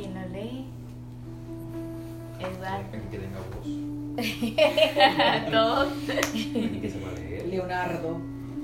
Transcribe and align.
¿Quién 0.00 0.14
lo 0.14 0.28
lee? 0.30 0.64
Eduardo. 2.38 2.86
El 2.94 3.02
que 3.10 3.18
tenga 3.18 3.38
voz. 3.50 3.66
Todos. 5.50 6.08
El 6.08 6.80
que 6.80 6.88
sepa 6.88 7.12
leer. 7.12 7.46
Leonardo. 7.48 8.18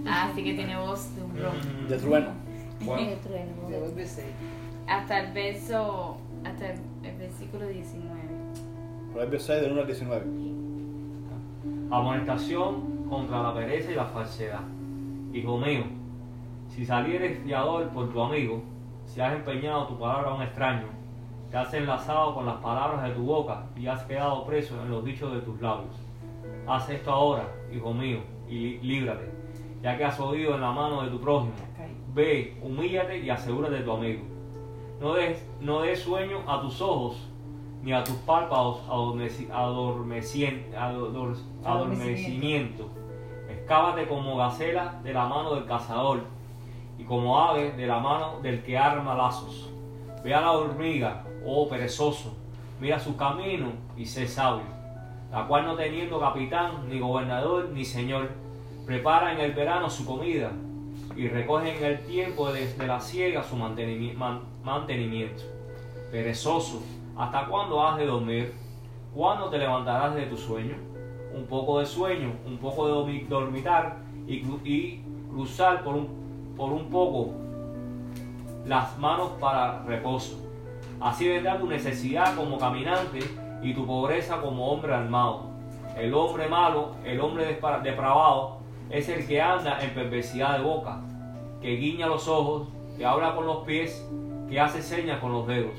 Ah, 0.07 0.33
sí 0.35 0.43
que 0.43 0.55
tiene 0.55 0.79
voz 0.79 1.15
de 1.15 1.23
un 1.23 1.37
rojo. 1.37 1.57
De 1.91 1.99
trueno. 1.99 2.31
Bueno, 2.81 3.07
De 3.11 3.17
trueno. 3.17 3.69
Debe 3.69 4.07
ser. 4.07 4.33
Hasta 4.89 5.21
el 5.21 5.33
verso, 5.35 6.17
hasta 6.43 6.71
el, 6.71 6.79
el 7.05 7.17
versículo 7.19 7.67
19. 7.69 8.19
Proverbios 9.13 9.43
6, 9.43 9.61
del 9.61 9.73
1 9.73 9.81
al 9.83 9.87
19. 9.87 10.27
Amonestación 11.91 13.07
contra 13.11 13.43
la 13.43 13.55
pereza 13.55 13.93
y 13.93 13.95
la 13.95 14.07
falsedad. 14.07 14.63
Hijo 15.35 15.59
mío, 15.59 15.85
si 16.71 16.87
salieres 16.87 17.39
fiador 17.45 17.91
por 17.91 18.11
tu 18.11 18.23
amigo, 18.23 18.63
si 19.05 19.21
has 19.21 19.35
empeñado 19.35 19.87
tu 19.87 19.99
palabra 19.99 20.31
a 20.31 20.35
un 20.35 20.43
extraño, 20.43 20.96
te 21.51 21.57
has 21.57 21.73
enlazado 21.75 22.35
con 22.35 22.47
las 22.47 22.57
palabras 22.57 23.03
de 23.05 23.11
tu 23.11 23.23
boca 23.23 23.67
y 23.77 23.87
has 23.87 24.03
quedado 24.05 24.45
preso 24.45 24.81
en 24.83 24.91
los 24.91 25.05
dichos 25.05 25.33
de 25.33 25.41
tus 25.41 25.61
labios. 25.61 25.95
Haz 26.67 26.89
esto 26.91 27.13
ahora, 27.13 27.49
hijo 27.73 27.93
mío, 27.95 28.19
y 28.49 28.79
líbrate, 28.79 29.31
ya 29.83 29.97
que 29.97 30.05
has 30.05 30.19
oído 30.19 30.55
en 30.57 30.61
la 30.61 30.73
mano 30.73 31.03
de 31.03 31.11
tu 31.11 31.21
prójimo. 31.21 31.53
Ve, 32.15 32.59
humíllate 32.63 33.19
y 33.19 33.31
asegúrate 33.31 33.75
de 33.77 33.83
tu 33.83 33.93
amigo. 33.93 34.23
No 35.01 35.15
des, 35.15 35.47
no 35.61 35.83
des 35.83 36.01
sueño 36.01 36.39
a 36.49 36.61
tus 36.61 36.81
ojos, 36.81 37.17
ni 37.83 37.93
a 37.93 38.03
tus 38.03 38.17
párpados 38.17 38.81
adormeci- 38.89 39.49
adormecien- 39.51 40.75
ador- 40.75 41.37
adormecimiento. 41.65 42.89
Excávate 43.49 44.09
como 44.09 44.37
gacela 44.37 45.01
de 45.05 45.13
la 45.13 45.27
mano 45.27 45.55
del 45.55 45.67
cazador, 45.67 46.21
y 46.99 47.05
como 47.05 47.39
ave 47.39 47.73
de 47.73 47.87
la 47.87 48.01
mano 48.01 48.41
del 48.43 48.63
que 48.63 48.77
arma 48.79 49.15
lazos. 49.15 49.71
Ve 50.27 50.35
a 50.35 50.41
la 50.41 50.51
hormiga, 50.51 51.23
oh 51.47 51.69
perezoso, 51.69 52.35
mira 52.81 52.99
su 52.99 53.17
camino 53.17 53.69
y 53.97 54.05
sé 54.05 54.27
sabio, 54.27 54.65
la 55.31 55.47
cual 55.47 55.65
no 55.67 55.77
teniendo 55.77 56.19
capitán, 56.19 56.89
ni 56.89 56.99
gobernador, 56.99 57.69
ni 57.73 57.85
señor, 57.85 58.31
prepara 58.85 59.33
en 59.35 59.41
el 59.41 59.53
verano 59.53 59.89
su 59.89 60.05
comida 60.05 60.51
y 61.15 61.29
recoge 61.29 61.77
en 61.79 61.85
el 61.85 62.01
tiempo 62.07 62.51
desde 62.53 62.89
la 62.89 62.99
siega 62.99 63.45
su 63.45 63.55
mantenimi- 63.55 64.15
man- 64.15 64.41
mantenimiento. 64.65 65.45
Perezoso, 66.11 66.83
¿hasta 67.17 67.47
cuándo 67.47 67.87
has 67.87 67.97
de 67.97 68.07
dormir? 68.07 68.53
¿Cuándo 69.15 69.49
te 69.49 69.59
levantarás 69.59 70.17
de 70.17 70.27
tu 70.27 70.37
sueño? 70.37 70.75
Un 71.37 71.45
poco 71.47 71.79
de 71.79 71.87
sueño, 71.87 72.33
un 72.45 72.59
poco 72.59 72.89
de 72.89 72.95
dormi- 72.95 73.29
dormitar 73.29 73.99
y 74.27 74.41
cruzar 75.31 75.85
por 75.85 75.95
un, 75.95 76.09
por 76.57 76.73
un 76.73 76.91
poco 76.91 77.46
las 78.67 78.99
manos 78.99 79.33
para 79.41 79.83
reposo. 79.85 80.43
Así 81.01 81.29
vendrá 81.29 81.59
tu 81.59 81.67
necesidad 81.67 82.35
como 82.35 82.59
caminante 82.59 83.21
y 83.63 83.75
tu 83.75 83.87
pobreza 83.87 84.41
como 84.41 84.71
hombre 84.71 84.95
armado. 84.95 85.51
El 85.97 86.13
hombre 86.15 86.49
malo, 86.49 86.93
el 87.05 87.21
hombre 87.21 87.47
depravado, 87.83 88.59
es 88.91 89.09
el 89.09 89.27
que 89.27 89.41
anda 89.41 89.83
en 89.83 89.91
perversidad 89.91 90.59
de 90.59 90.65
boca, 90.65 91.01
que 91.61 91.77
guiña 91.77 92.07
los 92.07 92.29
ojos, 92.29 92.69
que 92.97 93.05
habla 93.05 93.35
con 93.35 93.47
los 93.47 93.65
pies, 93.65 94.07
que 94.49 94.61
hace 94.61 94.83
señas 94.83 95.21
con 95.21 95.33
los 95.33 95.47
dedos. 95.47 95.79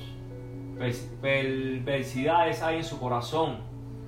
Perversidades 1.22 2.62
hay 2.62 2.78
en 2.78 2.84
su 2.84 3.00
corazón, 3.00 3.58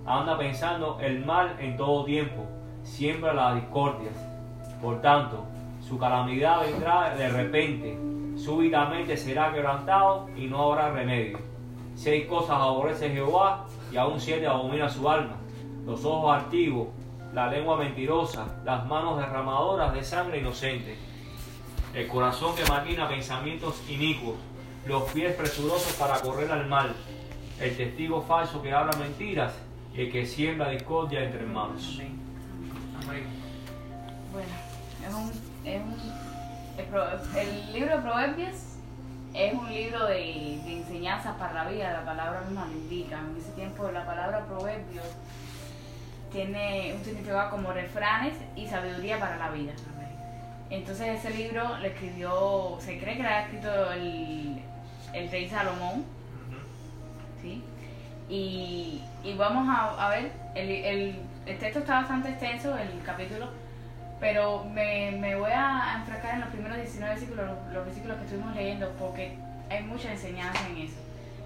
anda 0.05 0.37
pensando 0.37 0.99
el 0.99 1.25
mal 1.25 1.55
en 1.59 1.77
todo 1.77 2.05
tiempo, 2.05 2.45
siembra 2.83 3.33
las 3.33 3.55
discordias. 3.55 4.15
Por 4.81 5.01
tanto, 5.01 5.45
su 5.87 5.97
calamidad 5.97 6.61
vendrá 6.61 7.15
de 7.15 7.29
repente, 7.29 7.97
súbitamente 8.39 9.17
será 9.17 9.51
quebrantado 9.53 10.29
y 10.35 10.47
no 10.47 10.71
habrá 10.71 10.91
remedio. 10.91 11.39
Seis 11.95 12.25
cosas 12.27 12.57
aborrece 12.57 13.09
Jehová 13.09 13.65
y 13.91 13.97
aún 13.97 14.19
siete 14.19 14.47
abomina 14.47 14.89
su 14.89 15.09
alma. 15.09 15.35
Los 15.85 16.05
ojos 16.05 16.33
altivos, 16.35 16.87
la 17.33 17.47
lengua 17.47 17.77
mentirosa, 17.77 18.47
las 18.63 18.85
manos 18.87 19.17
derramadoras 19.17 19.93
de 19.93 20.03
sangre 20.03 20.39
inocente, 20.39 20.97
el 21.93 22.07
corazón 22.07 22.55
que 22.55 22.63
maquina 22.65 23.09
pensamientos 23.09 23.83
inicuos, 23.89 24.35
los 24.87 25.03
pies 25.11 25.35
presurosos 25.35 25.93
para 25.93 26.19
correr 26.21 26.51
al 26.51 26.67
mal, 26.67 26.95
el 27.59 27.75
testigo 27.75 28.21
falso 28.21 28.61
que 28.61 28.71
habla 28.71 28.95
mentiras 28.97 29.53
y 29.93 30.01
el 30.01 30.11
que 30.11 30.25
siembra 30.25 30.69
discordia 30.69 31.23
entre 31.23 31.41
hermanos. 31.41 31.99
Amén. 33.03 33.23
Bueno, 34.31 34.47
es 35.05 35.13
un, 35.13 35.67
es 35.67 35.81
un 35.81 36.28
el, 36.79 37.73
libro 37.73 37.97
de 37.97 38.01
Proverbios 38.01 38.55
es 39.33 39.53
un 39.53 39.71
libro 39.71 40.05
de, 40.07 40.53
enseñanzas 40.71 41.35
para 41.35 41.53
la 41.53 41.69
vida, 41.69 41.91
la 41.91 42.05
palabra 42.05 42.41
misma 42.41 42.65
lo 42.65 42.71
indica. 42.71 43.19
En 43.19 43.37
ese 43.37 43.51
tiempo 43.51 43.91
la 43.91 44.05
palabra 44.05 44.45
Proverbios 44.45 45.05
tiene 46.31 46.93
un 46.95 47.03
significado 47.03 47.49
como 47.49 47.73
refranes 47.73 48.33
y 48.55 48.67
sabiduría 48.67 49.19
para 49.19 49.37
la 49.37 49.49
vida. 49.49 49.73
Entonces 50.69 51.19
ese 51.19 51.31
libro 51.35 51.77
lo 51.77 51.85
escribió, 51.85 52.77
se 52.79 52.99
cree 52.99 53.17
que 53.17 53.23
lo 53.23 53.29
ha 53.29 53.41
escrito 53.41 53.91
el, 53.91 54.61
el 55.13 55.31
rey 55.31 55.49
Salomón, 55.49 56.05
¿sí? 57.41 57.63
Y, 58.29 59.01
y 59.23 59.33
vamos 59.33 59.67
a, 59.67 60.05
a 60.05 60.09
ver, 60.11 60.31
el, 60.53 60.69
el, 60.69 61.19
el 61.47 61.57
texto 61.57 61.79
está 61.79 62.01
bastante 62.01 62.29
extenso, 62.29 62.77
el 62.77 63.01
capítulo, 63.03 63.49
pero 64.19 64.65
me, 64.65 65.11
me 65.11 65.35
voy 65.35 65.51
a 65.51 65.95
enfrascar 65.99 66.35
en 66.35 66.41
los 66.41 66.49
primeros 66.49 66.77
19 66.77 67.13
versículos, 67.13 67.45
los, 67.45 67.73
los 67.73 67.85
versículos 67.85 68.17
que 68.17 68.23
estuvimos 68.23 68.55
leyendo, 68.55 68.89
porque 68.99 69.37
hay 69.69 69.83
mucha 69.83 70.11
enseñanza 70.11 70.67
en 70.69 70.77
eso. 70.77 70.97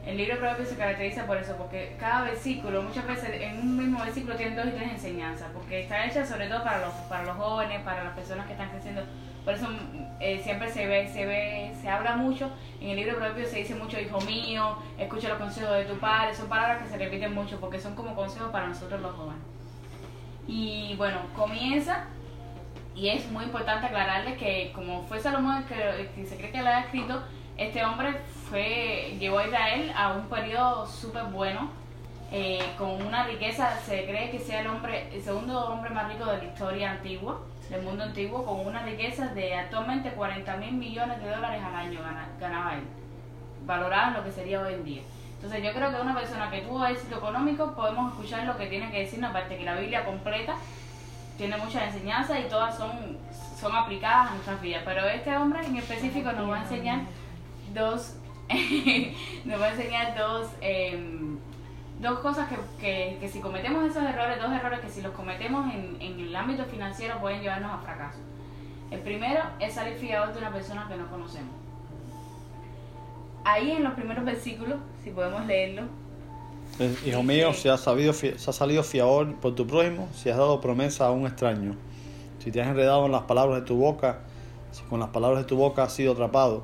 El 0.05 0.17
libro 0.17 0.37
Proverbios 0.37 0.67
se 0.67 0.75
caracteriza 0.75 1.25
por 1.25 1.37
eso, 1.37 1.55
porque 1.55 1.95
cada 1.97 2.23
versículo, 2.23 2.81
muchas 2.81 3.07
veces 3.07 3.29
en 3.39 3.59
un 3.59 3.77
mismo 3.77 3.99
versículo 4.03 4.35
tienen 4.35 4.57
dos 4.57 4.65
y 4.67 4.71
tres 4.71 4.91
enseñanzas, 4.91 5.49
porque 5.53 5.83
está 5.83 6.05
hecha 6.05 6.25
sobre 6.25 6.47
todo 6.47 6.61
para 6.63 6.79
los, 6.79 6.93
para 7.07 7.23
los 7.23 7.37
jóvenes, 7.37 7.81
para 7.83 8.03
las 8.03 8.13
personas 8.13 8.45
que 8.45 8.51
están 8.51 8.69
creciendo. 8.69 9.03
Por 9.45 9.53
eso 9.53 9.67
eh, 10.19 10.41
siempre 10.43 10.69
se 10.69 10.87
ve, 10.87 11.07
se 11.07 11.25
ve, 11.25 11.73
se 11.81 11.89
habla 11.89 12.17
mucho, 12.17 12.51
en 12.81 12.89
el 12.89 12.95
libro 12.97 13.15
Proverbios 13.15 13.49
se 13.49 13.59
dice 13.59 13.75
mucho, 13.75 13.99
hijo 13.99 14.19
mío, 14.21 14.77
escucha 14.97 15.29
los 15.29 15.37
consejos 15.37 15.71
de 15.77 15.85
tu 15.85 15.97
padre, 15.99 16.35
son 16.35 16.49
palabras 16.49 16.81
que 16.81 16.89
se 16.89 16.97
repiten 16.97 17.33
mucho, 17.33 17.59
porque 17.59 17.79
son 17.79 17.95
como 17.95 18.13
consejos 18.13 18.51
para 18.51 18.67
nosotros 18.67 18.99
los 18.99 19.15
jóvenes. 19.15 19.41
Y 20.47 20.95
bueno, 20.97 21.19
comienza 21.33 22.07
y 22.95 23.09
es 23.09 23.29
muy 23.31 23.45
importante 23.45 23.87
aclararles 23.87 24.37
que 24.37 24.71
como 24.75 25.03
fue 25.03 25.19
Salomón 25.19 25.65
el 25.69 26.07
que, 26.09 26.25
se 26.25 26.37
cree 26.37 26.51
que 26.51 26.61
lo 26.61 26.69
ha 26.69 26.81
escrito, 26.81 27.21
este 27.57 27.83
hombre 27.85 28.15
fue 28.49 29.15
llevó 29.19 29.39
a 29.39 29.47
Israel 29.47 29.91
a 29.95 30.13
un 30.13 30.27
periodo 30.27 30.85
súper 30.87 31.23
bueno, 31.25 31.69
eh, 32.31 32.63
con 32.77 33.01
una 33.01 33.25
riqueza, 33.25 33.77
se 33.79 34.05
cree 34.05 34.31
que 34.31 34.39
sea 34.39 34.61
el 34.61 34.67
hombre, 34.67 35.07
el 35.13 35.21
segundo 35.21 35.65
hombre 35.67 35.91
más 35.91 36.11
rico 36.11 36.25
de 36.25 36.37
la 36.39 36.43
historia 36.45 36.91
antigua, 36.91 37.41
del 37.69 37.81
mundo 37.83 38.03
antiguo, 38.03 38.43
con 38.45 38.65
una 38.65 38.83
riqueza 38.83 39.27
de 39.27 39.53
actualmente 39.55 40.09
40 40.11 40.57
mil 40.57 40.73
millones 40.73 41.21
de 41.21 41.29
dólares 41.29 41.61
al 41.63 41.75
año 41.75 41.99
gana- 42.01 42.27
ganaba 42.39 42.73
él, 42.75 42.83
valorado 43.65 44.09
en 44.09 44.13
lo 44.15 44.23
que 44.23 44.31
sería 44.31 44.61
hoy 44.61 44.73
en 44.73 44.83
día. 44.83 45.01
Entonces 45.35 45.63
yo 45.63 45.73
creo 45.73 45.89
que 45.93 46.01
una 46.01 46.15
persona 46.15 46.49
que 46.49 46.61
tuvo 46.61 46.85
éxito 46.85 47.17
económico 47.17 47.73
podemos 47.73 48.13
escuchar 48.13 48.45
lo 48.45 48.57
que 48.57 48.67
tiene 48.67 48.89
que 48.91 48.99
decirnos, 48.99 49.29
aparte 49.29 49.57
que 49.57 49.63
la 49.65 49.75
Biblia 49.75 50.05
completa 50.05 50.55
tiene 51.37 51.57
muchas 51.57 51.83
enseñanzas 51.93 52.39
y 52.39 52.49
todas 52.49 52.77
son, 52.77 53.17
son 53.59 53.75
aplicadas 53.75 54.31
a 54.31 54.33
nuestras 54.33 54.61
vidas. 54.61 54.83
Pero 54.85 55.05
este 55.05 55.35
hombre 55.35 55.65
en 55.65 55.77
específico 55.77 56.31
nos 56.31 56.49
va 56.49 56.57
a 56.57 56.61
enseñar 56.61 57.01
dos, 57.73 58.15
nos 59.45 59.61
va 59.61 59.65
a 59.65 59.71
enseñar 59.71 60.17
dos, 60.17 60.49
em, 60.61 61.37
dos 61.99 62.19
cosas 62.19 62.47
que, 62.49 62.57
que, 62.79 63.17
que 63.19 63.29
si 63.29 63.39
cometemos 63.39 63.85
esos 63.85 64.03
errores, 64.03 64.41
dos 64.41 64.51
errores 64.51 64.79
que 64.79 64.89
si 64.89 65.01
los 65.01 65.13
cometemos 65.13 65.73
en, 65.73 65.97
en 65.99 66.19
el 66.19 66.35
ámbito 66.35 66.65
financiero 66.65 67.19
pueden 67.19 67.41
llevarnos 67.41 67.71
a 67.71 67.77
fracaso. 67.79 68.19
El 68.91 68.99
primero 68.99 69.41
es 69.59 69.73
salir 69.73 69.95
fiador 69.95 70.33
de 70.33 70.39
una 70.39 70.51
persona 70.51 70.87
que 70.87 70.95
no 70.95 71.09
conocemos. 71.09 71.55
Ahí 73.45 73.71
en 73.71 73.83
los 73.83 73.93
primeros 73.93 74.23
versículos, 74.23 74.79
si 75.03 75.09
podemos 75.09 75.45
leerlo, 75.45 75.83
Eh, 75.83 76.02
Hijo 76.79 77.21
mío, 77.21 77.53
si 77.53 77.69
has, 77.69 77.81
sabido, 77.81 78.13
si 78.13 78.29
has 78.29 78.55
salido 78.55 78.81
fiador 78.81 79.35
por 79.35 79.53
tu 79.53 79.67
prójimo, 79.67 80.09
si 80.15 80.29
has 80.29 80.37
dado 80.37 80.59
promesa 80.59 81.05
a 81.05 81.11
un 81.11 81.27
extraño, 81.27 81.75
si 82.39 82.51
te 82.51 82.61
has 82.61 82.67
enredado 82.67 83.05
en 83.05 83.11
las 83.11 83.23
palabras 83.23 83.61
de 83.61 83.67
tu 83.67 83.75
boca, 83.75 84.21
si 84.71 84.81
con 84.85 84.99
las 84.99 85.09
palabras 85.09 85.43
de 85.43 85.45
tu 85.47 85.55
boca 85.55 85.83
has 85.83 85.93
sido 85.93 86.13
atrapado, 86.13 86.63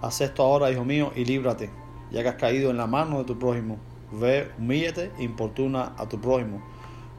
haz 0.00 0.22
esto 0.22 0.42
ahora, 0.42 0.70
hijo 0.70 0.86
mío, 0.86 1.12
y 1.14 1.26
líbrate, 1.26 1.68
ya 2.10 2.22
que 2.22 2.30
has 2.30 2.36
caído 2.36 2.70
en 2.70 2.78
la 2.78 2.86
mano 2.86 3.18
de 3.18 3.24
tu 3.24 3.38
prójimo. 3.38 3.76
Ve, 4.10 4.50
humíllate 4.58 5.10
importuna 5.18 5.92
a 5.98 6.08
tu 6.08 6.18
prójimo. 6.18 6.62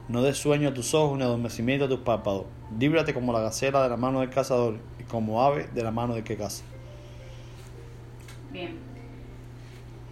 No 0.08 0.20
des 0.20 0.36
sueño 0.36 0.70
a 0.70 0.74
tus 0.74 0.92
ojos 0.92 1.16
ni 1.16 1.22
adormecimiento 1.22 1.84
a 1.84 1.88
tus 1.88 2.00
párpados. 2.00 2.46
Líbrate 2.76 3.14
como 3.14 3.32
la 3.32 3.40
gacela 3.40 3.80
de 3.84 3.88
la 3.88 3.96
mano 3.96 4.20
del 4.20 4.30
cazador 4.30 4.78
y 4.98 5.04
como 5.04 5.40
ave 5.42 5.68
de 5.72 5.84
la 5.84 5.92
mano 5.92 6.14
del 6.14 6.24
que 6.24 6.36
caza. 6.36 6.64
Bien. 8.52 8.93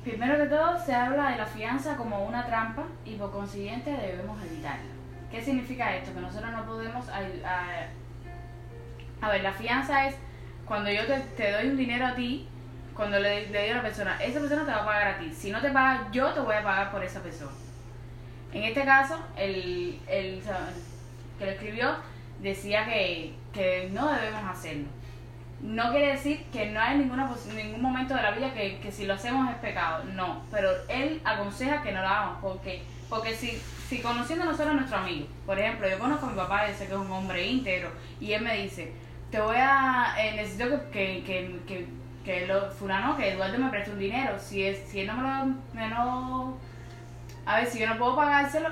Primero 0.02 0.36
que 0.36 0.46
todo 0.46 0.78
se 0.78 0.94
habla 0.94 1.30
de 1.30 1.38
la 1.38 1.46
fianza 1.46 1.96
como 1.96 2.24
una 2.24 2.44
trampa 2.46 2.84
y 3.04 3.14
por 3.14 3.30
consiguiente 3.30 3.90
debemos 3.90 4.42
evitarla. 4.42 4.90
¿Qué 5.30 5.40
significa 5.40 5.94
esto? 5.94 6.12
Que 6.12 6.20
nosotros 6.20 6.50
no 6.52 6.64
podemos... 6.66 7.08
A, 7.08 7.20
ver, 9.28 9.42
la 9.42 9.52
fianza 9.52 10.08
es 10.08 10.16
cuando 10.66 10.90
yo 10.90 11.06
te, 11.06 11.20
te 11.36 11.52
doy 11.52 11.68
un 11.68 11.76
dinero 11.76 12.06
a 12.06 12.14
ti 12.14 12.48
cuando 12.94 13.18
le, 13.18 13.48
le 13.48 13.62
digo 13.62 13.74
a 13.74 13.76
la 13.76 13.82
persona, 13.82 14.22
esa 14.22 14.40
persona 14.40 14.64
te 14.64 14.72
va 14.72 14.82
a 14.82 14.84
pagar 14.84 15.08
a 15.08 15.18
ti. 15.18 15.32
Si 15.32 15.50
no 15.50 15.60
te 15.60 15.70
paga, 15.70 16.08
yo 16.12 16.32
te 16.32 16.40
voy 16.40 16.56
a 16.56 16.62
pagar 16.62 16.90
por 16.90 17.02
esa 17.02 17.22
persona. 17.22 17.52
En 18.52 18.64
este 18.64 18.84
caso, 18.84 19.18
el, 19.36 19.98
el 20.08 20.42
que 21.38 21.44
lo 21.44 21.50
escribió 21.52 21.96
decía 22.40 22.84
que, 22.84 23.34
que 23.52 23.88
no 23.92 24.12
debemos 24.12 24.42
hacerlo. 24.44 24.88
No 25.62 25.92
quiere 25.92 26.12
decir 26.12 26.44
que 26.52 26.70
no 26.70 26.80
hay 26.80 26.98
ninguna 26.98 27.30
ningún 27.54 27.80
momento 27.80 28.14
de 28.14 28.22
la 28.22 28.32
vida 28.32 28.52
que, 28.52 28.80
que 28.80 28.90
si 28.90 29.06
lo 29.06 29.14
hacemos 29.14 29.48
es 29.48 29.56
pecado, 29.56 30.02
no, 30.12 30.42
pero 30.50 30.70
él 30.88 31.20
aconseja 31.24 31.82
que 31.82 31.92
no 31.92 32.02
lo 32.02 32.08
hagamos, 32.08 32.38
porque, 32.42 32.82
porque 33.08 33.32
si, 33.34 33.62
si 33.88 34.00
conociendo 34.00 34.44
nosotros 34.44 34.70
a 34.70 34.74
nuestro 34.74 34.98
amigo, 34.98 35.28
por 35.46 35.56
ejemplo, 35.58 35.88
yo 35.88 36.00
conozco 36.00 36.26
a 36.26 36.30
mi 36.30 36.36
papá, 36.36 36.66
yo 36.66 36.74
sé 36.74 36.88
que 36.88 36.94
es 36.94 36.98
un 36.98 37.10
hombre 37.12 37.46
íntegro, 37.46 37.90
y 38.20 38.32
él 38.32 38.42
me 38.42 38.60
dice, 38.60 38.92
te 39.30 39.40
voy 39.40 39.56
a, 39.56 40.16
eh, 40.18 40.32
necesito 40.34 40.90
que, 40.90 41.22
que, 41.24 41.60
que, 41.68 41.86
que, 42.24 42.46
lo, 42.48 42.68
fulano, 42.72 43.16
que 43.16 43.30
Eduardo 43.30 43.58
me 43.58 43.70
preste 43.70 43.92
un 43.92 44.00
dinero, 44.00 44.40
si, 44.40 44.64
es, 44.64 44.80
si 44.88 45.00
él 45.02 45.06
no 45.06 45.16
me 45.16 45.22
lo, 45.22 45.44
me 45.74 45.88
lo, 45.88 46.58
a 47.46 47.56
ver, 47.58 47.66
si 47.66 47.78
yo 47.78 47.86
no 47.86 47.98
puedo 47.98 48.16
pagárselo, 48.16 48.68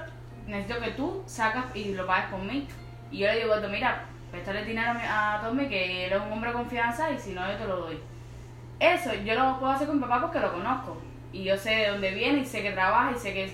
necesito 0.48 0.80
que 0.80 0.90
tú 0.90 1.22
sacas 1.26 1.64
y 1.74 1.94
lo 1.94 2.06
pagues 2.06 2.30
mí. 2.42 2.66
Y 3.10 3.18
yo 3.18 3.26
le 3.26 3.34
digo, 3.36 3.46
Eduardo, 3.46 3.68
mira, 3.68 4.04
préstale 4.30 4.64
dinero 4.64 4.92
a, 5.08 5.40
Tommy, 5.42 5.68
que 5.68 6.06
él 6.06 6.12
es 6.12 6.20
un 6.20 6.32
hombre 6.32 6.50
de 6.50 6.56
confianza 6.56 7.10
y 7.10 7.18
si 7.18 7.32
no, 7.32 7.50
yo 7.50 7.56
te 7.58 7.66
lo 7.66 7.76
doy. 7.76 7.98
Eso 8.78 9.12
yo 9.14 9.34
lo 9.34 9.58
puedo 9.58 9.72
hacer 9.72 9.86
con 9.86 9.96
mi 9.96 10.02
papá 10.02 10.20
porque 10.22 10.40
lo 10.40 10.52
conozco. 10.52 11.00
Y 11.32 11.44
yo 11.44 11.56
sé 11.56 11.70
de 11.70 11.88
dónde 11.88 12.10
viene 12.12 12.40
y 12.40 12.44
sé 12.46 12.62
que 12.62 12.72
trabaja 12.72 13.12
y 13.14 13.18
sé 13.18 13.32
que 13.32 13.44
es... 13.44 13.52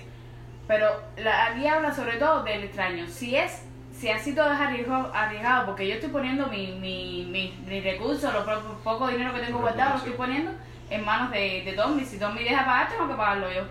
Pero 0.67 0.87
la, 1.17 1.47
aquí 1.47 1.67
habla 1.67 1.93
sobre 1.93 2.17
todo 2.17 2.43
del 2.43 2.63
extraño. 2.63 3.07
Si 3.07 3.35
es, 3.35 3.63
si 3.97 4.09
así 4.09 4.33
todo 4.35 4.51
es 4.51 4.59
arriesgado, 4.59 5.11
arriesgado 5.13 5.65
porque 5.65 5.87
yo 5.87 5.95
estoy 5.95 6.09
poniendo 6.09 6.47
mi, 6.47 6.67
mi, 6.73 7.25
mi, 7.29 7.57
mi 7.65 7.81
recurso, 7.81 8.31
lo 8.31 8.45
po- 8.45 8.77
poco 8.83 9.07
dinero 9.07 9.33
que 9.33 9.39
tengo 9.41 9.59
guardado, 9.59 9.91
lo 9.91 9.97
estoy 9.97 10.13
poniendo 10.13 10.51
en 10.89 11.05
manos 11.05 11.31
de, 11.31 11.63
de 11.65 11.73
Tommy. 11.73 12.03
Si 12.05 12.17
Tommy 12.19 12.43
deja 12.43 12.65
pagar, 12.65 12.89
tengo 12.89 13.07
que 13.07 13.13
pagarlo 13.15 13.51
yo. 13.51 13.63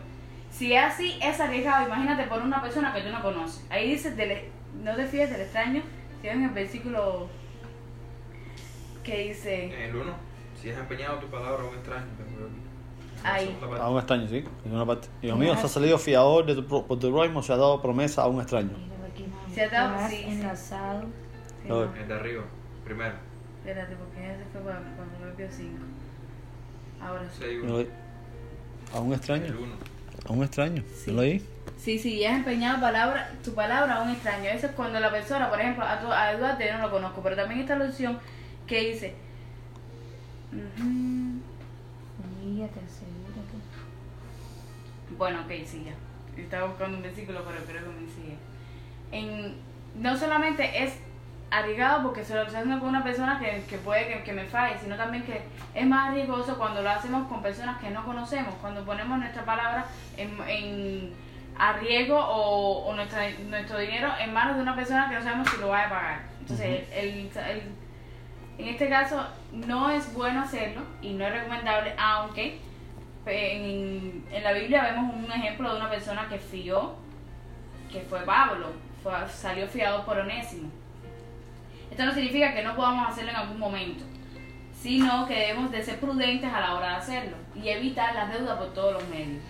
Si 0.51 0.73
es 0.73 0.83
así, 0.85 1.19
es 1.23 1.39
arriesgado. 1.41 1.87
Imagínate 1.87 2.25
por 2.25 2.41
una 2.43 2.63
persona 2.63 2.93
que 2.95 3.03
tú 3.03 3.11
no 3.11 3.21
conoces. 3.23 3.67
Ahí 3.71 3.91
dice, 3.91 4.13
del- 4.13 4.51
no 4.83 4.95
te 4.95 5.05
fíes 5.07 5.31
del 5.31 5.41
extraño. 5.43 5.83
Si 6.23 6.29
en 6.29 6.43
el 6.45 6.51
versículo 6.51 7.29
que 9.05 9.29
dice... 9.29 9.67
En 9.67 9.81
el 9.91 9.97
1, 9.97 10.13
si 10.61 10.71
has 10.71 10.79
empeñado 10.79 11.19
tu 11.19 11.27
palabra 11.29 11.63
a 11.63 11.67
un 11.69 11.75
extraño, 11.75 12.07
Ahí. 13.25 13.57
A 13.81 13.91
un 13.91 13.99
extraño, 13.99 14.29
sí. 14.29 14.45
En 14.65 14.73
una 14.75 14.87
parte. 14.87 15.09
Hijo 15.23 15.37
mío, 15.37 15.57
se 15.57 15.67
ha 15.67 15.69
salido 15.69 15.99
fiador 15.99 16.47
de 16.47 16.55
tu, 16.55 16.65
pro- 16.67 16.87
por 16.87 16.99
tu 16.99 17.11
prójimo, 17.11 17.43
se 17.43 17.53
ha 17.53 17.57
dado 17.57 17.81
promesa 17.83 18.23
a 18.23 18.29
un 18.29 18.41
extraño. 18.41 18.71
Se 19.53 19.63
ha 19.65 19.69
dado- 19.69 20.09
sí, 20.09 20.25
enlazado. 20.29 21.03
Sí, 21.63 21.69
no. 21.69 21.83
El 21.95 22.07
de 22.09 22.15
arriba, 22.15 22.45
primero. 22.85 23.15
Espérate, 23.65 23.97
porque 23.97 24.33
ese 24.33 24.45
fue 24.53 24.61
para, 24.61 24.81
Proverbios 25.19 25.55
5. 25.55 25.79
Ahora 27.01 27.23
sí. 27.31 27.37
6, 27.41 27.63
Yo 27.63 27.69
lo 27.69 27.79
di- 27.79 27.89
A 28.95 29.01
un 29.01 29.13
extraño. 29.15 29.47
El 29.47 29.57
1. 29.57 29.75
A 30.29 30.33
un 30.33 30.43
extraño. 30.45 30.85
Sí. 30.95 31.11
Lo 31.11 31.23
di. 31.23 31.43
Sí, 31.79 31.99
sí, 31.99 32.19
ya 32.19 32.31
has 32.33 32.37
empeñado 32.39 32.81
palabra, 32.81 33.31
tu 33.45 33.55
palabra 33.55 33.97
a 33.97 34.03
un 34.03 34.11
extraño. 34.11 34.49
Eso 34.51 34.67
es 34.67 34.73
cuando 34.73 34.99
la 34.99 35.11
persona, 35.11 35.49
por 35.51 35.61
ejemplo, 35.61 35.85
a, 35.85 36.01
tu, 36.01 36.11
a 36.11 36.33
Eduardo 36.33 36.65
yo 36.65 36.73
no 36.79 36.83
lo 36.85 36.91
conozco, 36.91 37.23
pero 37.23 37.37
también 37.37 37.61
está 37.61 37.77
la 37.77 37.85
opción 37.85 38.19
que 38.67 38.81
dice... 38.93 39.15
ujú, 40.53 41.41
Mira, 42.45 42.69
te 42.69 42.81
aseguro 42.81 43.41
que. 43.51 45.15
Bueno, 45.17 45.41
ok, 45.43 45.51
sí, 45.65 45.85
ya. 45.85 46.41
Estaba 46.41 46.67
buscando 46.69 46.97
un 46.97 47.03
versículo, 47.03 47.43
pero 47.45 47.65
creo 47.65 47.83
que 47.85 48.01
me 48.01 48.09
sigue. 48.11 48.37
En, 49.13 49.55
no 50.01 50.17
solamente 50.17 50.83
es 50.83 50.95
arriesgado 51.51 52.03
porque 52.03 52.25
se 52.25 52.35
lo 52.35 52.43
estoy 52.43 52.57
haciendo 52.57 52.81
con 52.81 52.89
una 52.89 53.05
persona 53.05 53.39
que, 53.39 53.63
que 53.69 53.79
puede 53.79 54.09
que, 54.09 54.23
que 54.25 54.33
me 54.33 54.45
falle, 54.45 54.79
sino 54.81 54.97
también 54.97 55.25
que 55.25 55.43
es 55.75 55.87
más 55.87 56.13
riesgoso 56.13 56.59
cuando 56.59 56.83
lo 56.83 56.91
hacemos 56.91 57.29
con 57.29 57.43
personas 57.43 57.81
que 57.81 57.91
no 57.91 58.05
conocemos, 58.05 58.55
cuando 58.61 58.85
ponemos 58.85 59.19
nuestra 59.19 59.45
palabra 59.45 59.87
en, 60.17 60.31
en 60.49 61.13
a 61.59 61.73
riesgo 61.75 62.19
o, 62.19 62.87
o 62.87 62.95
nuestra, 62.95 63.29
nuestro 63.49 63.79
dinero 63.79 64.13
en 64.21 64.33
manos 64.33 64.57
de 64.57 64.63
una 64.63 64.77
persona 64.77 65.09
que 65.09 65.15
no 65.17 65.23
sabemos 65.23 65.49
si 65.51 65.57
lo 65.61 65.69
va 65.69 65.85
a 65.85 65.89
pagar. 65.89 66.21
Entonces, 66.41 66.85
el, 66.95 67.09
el- 67.35 67.63
en 68.59 68.69
este 68.69 68.89
caso 68.89 69.27
no 69.53 69.91
es 69.91 70.13
bueno 70.15 70.41
hacerlo 70.43 70.81
y 71.03 71.13
no 71.13 71.27
es 71.27 71.33
recomendable, 71.33 71.95
aunque 71.99 72.59
en, 73.27 74.25
en 74.31 74.45
la 74.45 74.53
Biblia 74.53 74.83
vemos 74.85 75.15
un 75.15 75.31
ejemplo 75.31 75.71
de 75.71 75.77
una 75.81 75.91
persona 75.91 76.27
que 76.29 76.39
fió, 76.39 76.95
que 77.93 78.01
fue 78.01 78.21
Pablo, 78.21 78.69
fue, 79.03 79.13
salió 79.29 79.67
fiado 79.69 80.05
por 80.07 80.19
Onésimo. 80.19 80.71
Esto 81.91 82.05
no 82.07 82.13
significa 82.15 82.55
que 82.55 82.63
no 82.63 82.75
podamos 82.77 83.09
hacerlo 83.09 83.31
en 83.31 83.37
algún 83.37 83.59
momento, 83.59 84.05
sino 84.81 85.27
que 85.27 85.35
debemos 85.39 85.71
de 85.71 85.83
ser 85.83 85.99
prudentes 86.01 86.51
a 86.53 86.61
la 86.61 86.75
hora 86.75 86.91
de 86.91 86.97
hacerlo 86.97 87.37
y 87.55 87.69
evitar 87.69 88.15
las 88.15 88.33
deudas 88.33 88.57
por 88.59 88.73
todos 88.75 88.95
los 88.95 89.09
medios. 89.09 89.43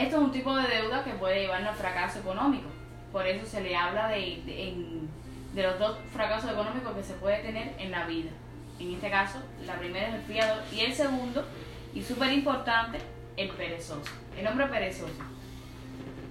Esto 0.00 0.16
es 0.16 0.22
un 0.22 0.32
tipo 0.32 0.54
de 0.56 0.66
deuda 0.68 1.04
que 1.04 1.10
puede 1.12 1.40
llevarnos 1.42 1.70
al 1.70 1.76
fracaso 1.76 2.18
económico. 2.20 2.68
Por 3.12 3.26
eso 3.26 3.44
se 3.46 3.60
le 3.60 3.76
habla 3.76 4.08
de, 4.08 4.42
de- 4.46 4.68
en- 4.68 5.08
de 5.54 5.62
los 5.64 5.78
dos 5.78 5.98
fracasos 6.12 6.50
económicos 6.52 6.94
que 6.96 7.02
se 7.02 7.14
puede 7.14 7.38
tener 7.42 7.74
en 7.78 7.90
la 7.90 8.06
vida. 8.06 8.30
En 8.78 8.94
este 8.94 9.10
caso, 9.10 9.38
la 9.66 9.74
primera 9.74 10.08
es 10.08 10.14
el 10.14 10.22
fiador 10.22 10.62
y 10.72 10.80
el 10.80 10.94
segundo, 10.94 11.44
y 11.92 12.02
súper 12.02 12.32
importante, 12.32 12.98
el 13.36 13.48
perezoso. 13.50 14.02
El 14.38 14.46
hombre 14.46 14.66
perezoso. 14.68 15.12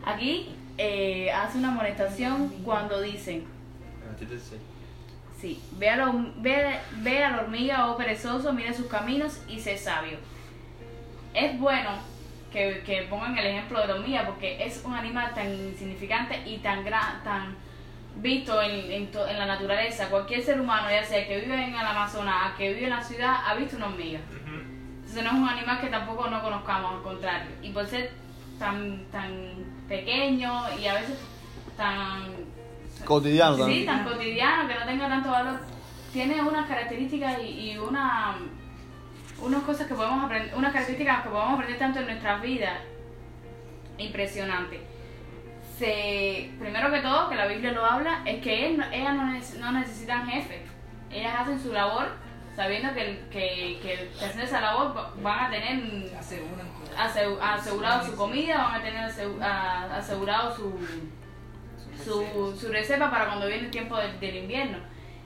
Aquí 0.05 0.49
eh, 0.77 1.29
hace 1.31 1.57
una 1.57 1.69
amonestación 1.73 2.47
cuando 2.63 3.01
dicen. 3.01 3.45
Sí, 5.39 5.61
ve 5.73 5.89
a, 5.89 5.95
la, 5.97 6.13
ve, 6.37 6.79
ve 6.97 7.23
a 7.23 7.29
la 7.31 7.41
hormiga 7.43 7.91
o 7.91 7.97
perezoso, 7.97 8.51
mira 8.53 8.73
sus 8.73 8.87
caminos 8.87 9.39
y 9.47 9.59
sé 9.59 9.77
sabio. 9.77 10.17
Es 11.33 11.57
bueno 11.59 11.89
que, 12.51 12.81
que 12.85 13.03
pongan 13.03 13.37
el 13.37 13.45
ejemplo 13.45 13.79
de 13.81 13.87
la 13.87 13.93
hormiga 13.95 14.25
porque 14.25 14.63
es 14.63 14.81
un 14.85 14.93
animal 14.93 15.33
tan 15.33 15.47
insignificante 15.53 16.41
y 16.45 16.57
tan 16.57 16.83
gran, 16.83 17.23
tan 17.23 17.55
visto 18.15 18.61
en, 18.61 18.91
en, 18.91 19.11
to- 19.11 19.27
en 19.27 19.37
la 19.39 19.45
naturaleza. 19.45 20.09
Cualquier 20.09 20.41
ser 20.41 20.59
humano, 20.59 20.89
ya 20.89 21.03
sea 21.03 21.27
que 21.27 21.39
vive 21.41 21.55
en 21.55 21.73
el 21.75 21.85
Amazonas, 21.85 22.53
que 22.57 22.73
vive 22.73 22.85
en 22.85 22.89
la 22.91 23.03
ciudad, 23.03 23.35
ha 23.47 23.53
visto 23.55 23.77
una 23.77 23.87
hormiga. 23.87 24.19
Entonces 24.97 25.23
no 25.23 25.29
es 25.29 25.35
un 25.35 25.49
animal 25.49 25.79
que 25.81 25.87
tampoco 25.87 26.27
no 26.29 26.41
conozcamos, 26.41 26.95
al 26.95 27.01
contrario. 27.01 27.49
Y 27.61 27.69
por 27.71 27.85
ser 27.87 28.11
tan, 28.59 29.05
tan 29.11 29.31
pequeño 29.87 30.63
y 30.79 30.85
a 30.87 30.93
veces 30.95 31.17
tan 31.77 32.33
Cotidiano 33.05 33.55
Sí, 33.55 33.61
también. 33.61 33.85
tan 33.85 34.03
cotidiano, 34.03 34.67
que 34.67 34.75
no 34.75 34.85
tenga 34.85 35.07
tanto 35.07 35.31
valor. 35.31 35.59
Tiene 36.11 36.41
unas 36.41 36.67
características 36.67 37.39
y, 37.41 37.71
y 37.71 37.77
una 37.77 38.35
unas 39.41 39.63
cosas 39.63 39.87
que 39.87 39.93
podemos 39.95 40.23
aprender, 40.25 40.53
unas 40.55 40.71
características 40.73 41.23
que 41.23 41.29
podemos 41.29 41.53
aprender 41.53 41.77
tanto 41.79 41.99
en 41.99 42.05
nuestras 42.07 42.41
vidas. 42.41 42.77
Impresionante. 43.97 44.79
Se, 45.77 46.51
primero 46.59 46.91
que 46.91 46.99
todo, 46.99 47.29
que 47.29 47.35
la 47.35 47.47
Biblia 47.47 47.71
lo 47.71 47.85
habla, 47.85 48.21
es 48.25 48.41
que 48.41 48.67
él, 48.67 48.83
ellas 48.91 49.15
no, 49.15 49.23
neces- 49.23 49.57
no 49.59 49.71
necesitan 49.71 50.27
jefe. 50.27 50.61
Ellas 51.11 51.33
hacen 51.39 51.59
su 51.59 51.71
labor 51.73 52.07
sabiendo 52.55 52.93
que, 52.93 53.23
que, 53.31 53.79
que, 53.81 54.09
haciendo 54.17 54.43
esa 54.43 54.59
labor 54.61 54.95
va- 54.95 55.13
van 55.21 55.45
a 55.45 55.49
tener 55.49 56.11
asegu- 56.19 57.39
asegurado 57.41 58.05
su 58.05 58.15
comida, 58.15 58.57
van 58.57 58.81
a 58.81 58.83
tener 58.83 59.05
asegurado 59.93 60.53
su, 60.55 60.77
su, 62.03 62.57
su 62.59 62.69
reserva 62.71 63.09
para 63.09 63.27
cuando 63.27 63.47
viene 63.47 63.65
el 63.65 63.71
tiempo 63.71 63.95
del, 63.97 64.19
del 64.19 64.35
invierno. 64.37 64.77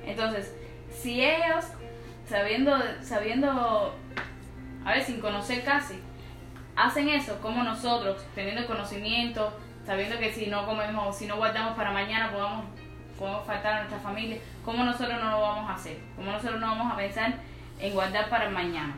Entonces, 0.05 0.53
si 0.91 1.23
ellos, 1.23 1.65
sabiendo, 2.27 2.75
sabiendo, 3.01 3.95
a 4.85 4.91
ver, 4.91 5.03
sin 5.03 5.19
conocer 5.19 5.63
casi, 5.63 5.95
hacen 6.75 7.09
eso, 7.09 7.39
como 7.41 7.63
nosotros, 7.63 8.25
teniendo 8.35 8.65
conocimiento, 8.65 9.57
sabiendo 9.85 10.17
que 10.17 10.31
si 10.31 10.47
no 10.47 10.65
comemos, 10.65 11.17
si 11.17 11.25
no 11.27 11.37
guardamos 11.37 11.75
para 11.75 11.91
mañana, 11.91 12.31
podamos, 12.31 12.65
podemos 13.17 13.45
faltar 13.45 13.73
a 13.73 13.77
nuestra 13.79 13.99
familia, 13.99 14.37
¿cómo 14.65 14.83
nosotros 14.83 15.21
no 15.21 15.29
lo 15.31 15.41
vamos 15.41 15.69
a 15.69 15.75
hacer? 15.75 15.97
¿Cómo 16.15 16.31
nosotros 16.31 16.59
no 16.59 16.67
vamos 16.67 16.91
a 16.91 16.95
pensar 16.95 17.33
en 17.79 17.93
guardar 17.93 18.29
para 18.29 18.49
mañana? 18.49 18.95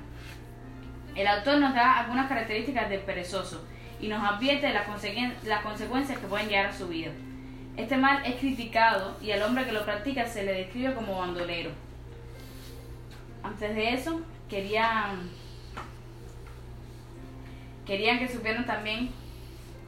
El 1.15 1.27
autor 1.27 1.58
nos 1.60 1.74
da 1.74 2.00
algunas 2.00 2.27
características 2.27 2.89
del 2.89 3.00
perezoso 3.01 3.65
y 4.01 4.08
nos 4.08 4.24
advierte 4.24 4.67
de 4.67 4.74
las, 4.74 4.88
consequen- 4.88 5.34
las 5.44 5.62
consecuencias 5.62 6.20
que 6.20 6.27
pueden 6.27 6.50
llegar 6.50 6.67
a 6.67 6.74
su 6.74 6.88
vida. 6.88 7.12
Este 7.77 7.98
mal 7.98 8.22
es 8.25 8.36
criticado 8.36 9.17
y 9.22 9.32
al 9.32 9.41
hombre 9.44 9.65
que 9.65 9.72
lo 9.72 9.84
practica 9.86 10.25
se 10.27 10.44
le 10.44 10.53
describe 10.53 10.94
como 10.94 11.20
bandolero. 11.20 11.72
Antes 13.46 13.75
de 13.75 13.94
eso, 13.94 14.22
querían, 14.50 15.30
querían 17.86 18.20
que 18.20 18.28
supieran 18.28 18.66
también 18.66 19.12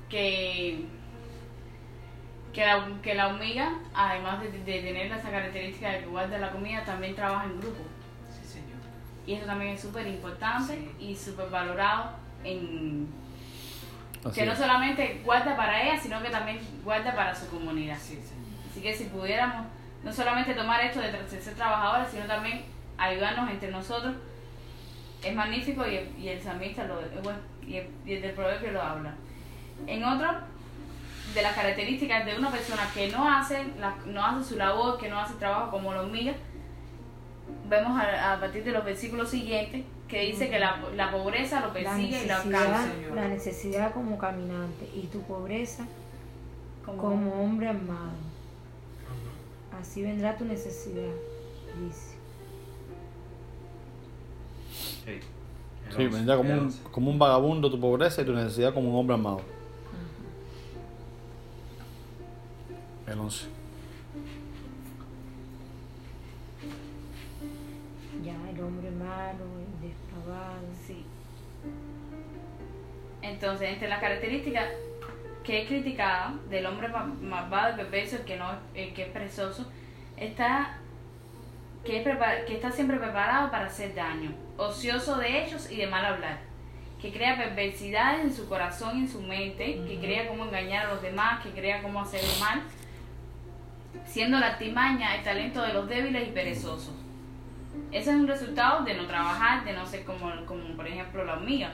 que, 0.10 0.86
que, 2.54 2.66
la, 2.66 2.88
que 3.02 3.16
la 3.16 3.28
hormiga, 3.28 3.74
además 3.94 4.42
de, 4.42 4.52
de 4.52 4.82
tener 4.82 5.12
esa 5.12 5.30
característica 5.30 5.90
de 5.92 6.00
que 6.02 6.06
guarda 6.06 6.38
la 6.38 6.52
comida, 6.52 6.86
también 6.86 7.16
trabaja 7.16 7.46
en 7.46 7.60
grupo. 7.60 7.84
Sí, 8.30 8.48
señor. 8.48 8.78
Y 9.26 9.34
eso 9.34 9.46
también 9.46 9.72
es 9.74 9.82
súper 9.82 10.08
importante 10.08 10.92
y 11.00 11.16
súper 11.16 11.50
valorado 11.50 12.12
en 12.44 13.08
Así 14.24 14.42
que 14.42 14.46
no 14.46 14.52
es. 14.52 14.58
solamente 14.58 15.22
guarda 15.24 15.56
para 15.56 15.82
ella, 15.82 16.00
sino 16.00 16.22
que 16.22 16.30
también 16.30 16.60
guarda 16.84 17.16
para 17.16 17.34
su 17.34 17.48
comunidad. 17.50 17.98
Sí, 18.00 18.16
señor. 18.16 18.46
Así 18.70 18.82
que 18.82 18.94
si 18.94 19.06
pudiéramos 19.06 19.66
no 20.04 20.14
solamente 20.14 20.54
tomar 20.54 20.82
esto 20.82 21.00
de 21.00 21.12
ser 21.28 21.56
trabajadores, 21.56 22.10
sino 22.12 22.26
también 22.26 22.64
ayudarnos 22.98 23.50
entre 23.51 23.70
nosotros 23.72 24.16
es 25.24 25.36
magnífico 25.36 25.86
y 25.88 25.96
el, 25.98 26.10
y 26.20 26.30
el 26.30 26.42
salmista 26.42 26.84
lo, 26.86 27.00
eh, 27.01 27.06
bueno, 27.24 27.39
y 27.66 27.75
el, 27.77 27.88
y 28.06 28.13
el 28.13 28.22
del 28.22 28.32
proverbio 28.34 28.72
lo 28.72 28.82
habla. 28.82 29.13
En 29.88 30.04
otro, 30.04 30.27
de 31.34 31.42
las 31.42 31.54
características 31.56 32.25
de 32.25 32.38
una 32.38 32.50
persona 32.51 32.84
que 32.94 33.10
no 33.10 33.30
hace, 33.30 33.63
la- 33.80 33.96
no 34.06 34.25
hace 34.25 34.50
su 34.50 34.56
labor, 34.58 34.98
que 34.98 35.10
no 35.10 35.20
hace 35.20 35.34
trabajo 35.36 35.72
como 35.72 35.94
la 35.94 36.01
hormiga, 36.01 36.34
vemos 37.70 38.00
a, 38.00 38.34
a 38.34 38.39
partir 38.39 38.63
de 38.63 38.72
los 38.72 38.84
versículos 38.86 39.30
siguientes 39.30 39.84
que 40.08 40.22
dice 40.22 40.50
que 40.50 40.58
la, 40.60 40.80
la 40.96 41.12
pobreza 41.12 41.60
lo 41.62 41.74
persigue 41.74 42.24
y 42.24 42.27
lo 42.27 42.36
alcanza. 42.36 42.88
La 43.13 43.27
necesidad 43.27 43.94
como 43.94 44.18
caminante 44.18 44.89
y 44.96 45.08
tu 45.08 45.22
pobreza 45.24 45.86
Como- 46.86 46.98
como 47.01 47.44
hombre 47.44 47.68
armado. 47.68 48.12
Así 49.80 50.01
vendrá 50.01 50.38
tu 50.38 50.46
necesidad, 50.46 51.12
dice. 51.84 52.17
El 55.06 55.22
Sí, 55.96 56.04
once, 56.04 56.18
vendrá 56.18 56.36
como 56.38 56.50
el 56.52 56.60
un, 56.60 56.72
como 56.92 57.12
un 57.12 57.20
vagabundo 57.20 57.72
tu 57.72 57.80
pobreza 57.80 58.22
y 58.22 58.26
tu 58.26 58.34
necesidad 58.34 58.74
como 58.74 58.90
un 58.90 58.96
hombre 59.00 59.16
amado. 59.16 59.42
El 63.08 63.20
11. 63.20 63.46
Ya 68.24 68.34
el 68.50 68.60
hombre 68.62 68.92
malo, 68.92 69.46
el 69.60 69.90
depravado. 69.90 70.62
Sí. 70.86 71.06
Entonces, 73.22 73.70
entre 73.74 73.88
las 73.88 74.00
características 74.00 74.66
que 75.44 75.62
es 75.62 75.68
criticada 75.68 76.34
del 76.50 76.66
hombre 76.66 76.90
ma- 76.90 77.06
malvado 77.06 77.74
y 77.74 77.78
perverso, 77.78 78.18
el 78.18 78.24
que, 78.24 78.38
no, 78.38 78.50
el 78.74 78.94
que 78.94 79.04
es 79.04 79.10
perezoso, 79.10 79.66
está 80.18 80.77
que, 81.88 81.98
es 82.01 82.46
que 82.46 82.53
está 82.56 82.72
siempre 82.72 82.98
preparado 82.98 83.50
para 83.50 83.65
hacer 83.65 83.96
daño, 83.96 84.32
ocioso 84.58 85.17
de 85.17 85.41
hechos 85.44 85.72
y 85.72 85.77
de 85.77 85.88
mal 85.88 86.06
hablar, 86.06 86.38
que 87.01 87.12
crea 87.12 87.36
perversidades 87.38 88.25
en 88.25 88.34
su 88.34 88.48
corazón 88.48 88.98
y 88.98 89.01
en 89.01 89.10
su 89.10 89.22
mente, 89.22 89.82
que 89.88 89.98
crea 90.00 90.27
cómo 90.27 90.46
engañar 90.46 90.86
a 90.88 90.94
los 90.94 91.01
demás, 91.01 91.41
que 91.44 91.50
crea 91.51 91.82
cómo 91.82 92.01
hacer 92.01 92.20
el 92.22 92.39
mal, 92.39 92.62
siendo 94.06 94.39
la 94.39 94.48
artimaña 94.48 95.15
el 95.15 95.24
talento 95.24 95.62
de 95.62 95.74
los 95.74 95.88
débiles 95.88 96.27
y 96.27 96.32
perezosos. 96.32 96.94
Ese 97.91 98.10
es 98.10 98.15
un 98.15 98.27
resultado 98.27 98.84
de 98.84 98.94
no 98.96 99.06
trabajar, 99.08 99.63
de 99.63 99.74
no 99.74 99.86
ser 99.86 100.03
como, 100.03 100.29
como 100.46 100.75
por 100.75 100.88
ejemplo 100.88 101.24
la 101.24 101.34
hormiga. 101.34 101.72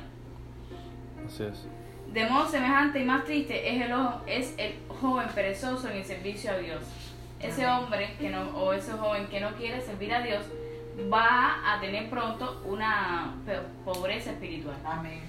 Así 1.25 1.43
es. 1.43 1.65
De 2.12 2.25
modo 2.27 2.48
semejante 2.48 3.00
y 3.00 3.05
más 3.05 3.24
triste 3.24 3.75
es 3.75 3.82
el, 3.82 3.93
ojo- 3.93 4.22
es 4.27 4.53
el 4.58 4.75
joven 4.88 5.27
perezoso 5.34 5.89
en 5.89 5.98
el 5.98 6.03
servicio 6.05 6.51
a 6.51 6.58
Dios. 6.58 6.84
Ese 7.44 7.68
hombre 7.68 8.16
que 8.20 8.30
no, 8.30 8.50
o 8.58 8.74
ese 8.74 8.94
joven 8.94 9.28
que 9.28 9.40
no 9.40 9.52
quiere 9.56 9.82
servir 9.82 10.14
a 10.14 10.22
Dios 10.22 10.46
va 11.12 11.58
a 11.66 11.80
tener 11.80 12.10
pronto 12.10 12.62
una 12.66 13.34
pobreza 13.84 14.32
espiritual. 14.32 14.78
Amén. 14.86 15.22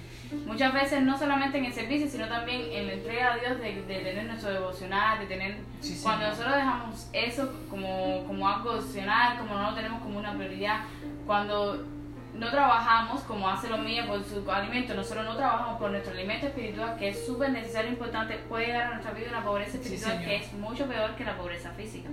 Muchas 0.45 0.73
veces 0.73 1.03
no 1.03 1.17
solamente 1.17 1.57
en 1.57 1.65
el 1.65 1.73
servicio, 1.73 2.07
sino 2.07 2.27
también 2.27 2.61
en 2.71 2.87
la 2.87 2.93
entrega 2.93 3.33
a 3.33 3.37
Dios 3.37 3.59
de, 3.59 3.83
de 3.83 3.99
tener 3.99 4.25
nuestro 4.25 4.51
devocional, 4.51 5.19
de 5.19 5.25
tener... 5.27 5.57
Sí, 5.81 5.99
cuando 6.01 6.27
nosotros 6.27 6.55
dejamos 6.55 7.09
eso 7.13 7.53
como, 7.69 8.23
como 8.25 8.47
algo 8.47 8.71
opcional, 8.71 9.37
como 9.37 9.53
no 9.55 9.69
lo 9.69 9.75
tenemos 9.75 10.01
como 10.01 10.19
una 10.19 10.33
prioridad, 10.33 10.81
cuando 11.25 11.85
no 12.35 12.49
trabajamos 12.51 13.21
como 13.23 13.47
hace 13.49 13.69
lo 13.69 13.77
mío 13.77 14.03
por 14.07 14.23
su 14.23 14.49
alimento, 14.51 14.93
nosotros 14.93 15.25
no 15.25 15.35
trabajamos 15.35 15.79
por 15.79 15.91
nuestro 15.91 16.11
alimento 16.13 16.47
espiritual, 16.47 16.97
que 16.97 17.09
es 17.09 17.25
súper 17.25 17.49
necesario 17.51 17.89
e 17.89 17.93
importante, 17.93 18.37
puede 18.49 18.67
llegar 18.67 18.83
a 18.83 18.89
nuestra 18.95 19.11
vida 19.13 19.29
una 19.29 19.43
pobreza 19.43 19.77
espiritual 19.77 20.23
que 20.23 20.35
es 20.37 20.53
mucho 20.53 20.85
peor 20.85 21.15
que 21.15 21.23
la 21.23 21.37
pobreza 21.37 21.71
física. 21.71 22.09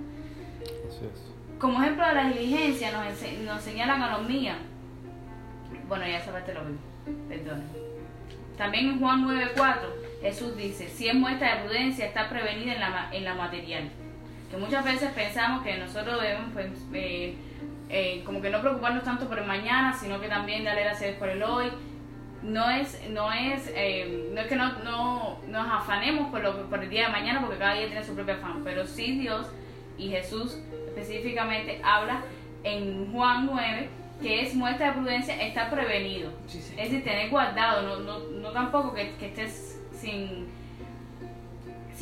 Así 0.87 1.05
es. 1.05 1.33
Como 1.59 1.81
ejemplo 1.81 2.07
de 2.07 2.13
la 2.15 2.27
diligencia 2.29 2.91
nos, 2.91 3.05
ense- 3.07 3.37
nos 3.39 3.61
señalan 3.61 4.01
a 4.01 4.17
los 4.17 4.27
mías. 4.27 4.57
Bueno, 5.87 6.05
ya 6.07 6.19
parte 6.31 6.53
lo 6.53 6.61
vi. 6.65 6.75
Perdón. 7.29 7.63
También 8.57 8.89
en 8.91 8.99
Juan 8.99 9.25
9.4 9.25 9.75
Jesús 10.21 10.55
dice, 10.55 10.87
si 10.87 11.07
es 11.09 11.15
muestra 11.15 11.55
de 11.57 11.63
prudencia, 11.63 12.05
está 12.05 12.29
prevenida 12.29 12.73
en 12.73 12.79
la, 12.79 12.89
ma- 12.89 13.09
en 13.11 13.23
la 13.25 13.33
material. 13.33 13.89
Que 14.49 14.57
muchas 14.57 14.85
veces 14.85 15.11
pensamos 15.11 15.63
que 15.63 15.77
nosotros 15.77 16.21
debemos 16.21 16.49
pues, 16.53 16.67
eh, 16.93 17.35
eh, 17.93 18.21
como 18.25 18.41
que 18.41 18.49
no 18.49 18.59
preocuparnos 18.59 19.03
tanto 19.03 19.27
por 19.29 19.39
el 19.39 19.45
mañana, 19.45 19.93
sino 19.93 20.19
que 20.19 20.27
también 20.27 20.63
darle 20.65 20.83
gracias 20.83 21.15
por 21.17 21.29
el 21.29 21.41
hoy. 21.43 21.67
No 22.41 22.69
es, 22.69 22.99
no 23.09 23.31
es, 23.31 23.71
eh, 23.73 24.29
no 24.33 24.41
es 24.41 24.47
que 24.47 24.55
no, 24.57 24.79
no 24.79 25.37
nos 25.47 25.67
afanemos 25.71 26.29
por, 26.29 26.41
lo, 26.41 26.69
por 26.69 26.83
el 26.83 26.89
día 26.89 27.05
de 27.05 27.11
mañana, 27.13 27.39
porque 27.39 27.57
cada 27.57 27.75
día 27.75 27.85
tiene 27.87 28.03
su 28.03 28.13
propio 28.15 28.33
afán, 28.33 28.61
pero 28.65 28.85
sí 28.85 29.17
Dios 29.19 29.47
y 29.97 30.09
Jesús 30.09 30.57
específicamente 30.87 31.79
habla 31.83 32.21
en 32.63 33.11
Juan 33.13 33.45
9 33.45 33.89
que 34.21 34.41
es 34.41 34.55
muestra 34.55 34.87
de 34.87 34.93
prudencia 34.93 35.35
estar 35.41 35.69
prevenido. 35.69 36.31
Sí, 36.47 36.57
Es 36.59 36.65
Señor. 36.65 36.83
decir, 36.83 37.03
tener 37.03 37.29
guardado, 37.29 37.81
no, 37.81 37.99
no, 37.99 38.19
no 38.39 38.51
tampoco 38.51 38.93
que, 38.93 39.15
que 39.19 39.27
estés 39.27 39.81
sin, 39.91 40.47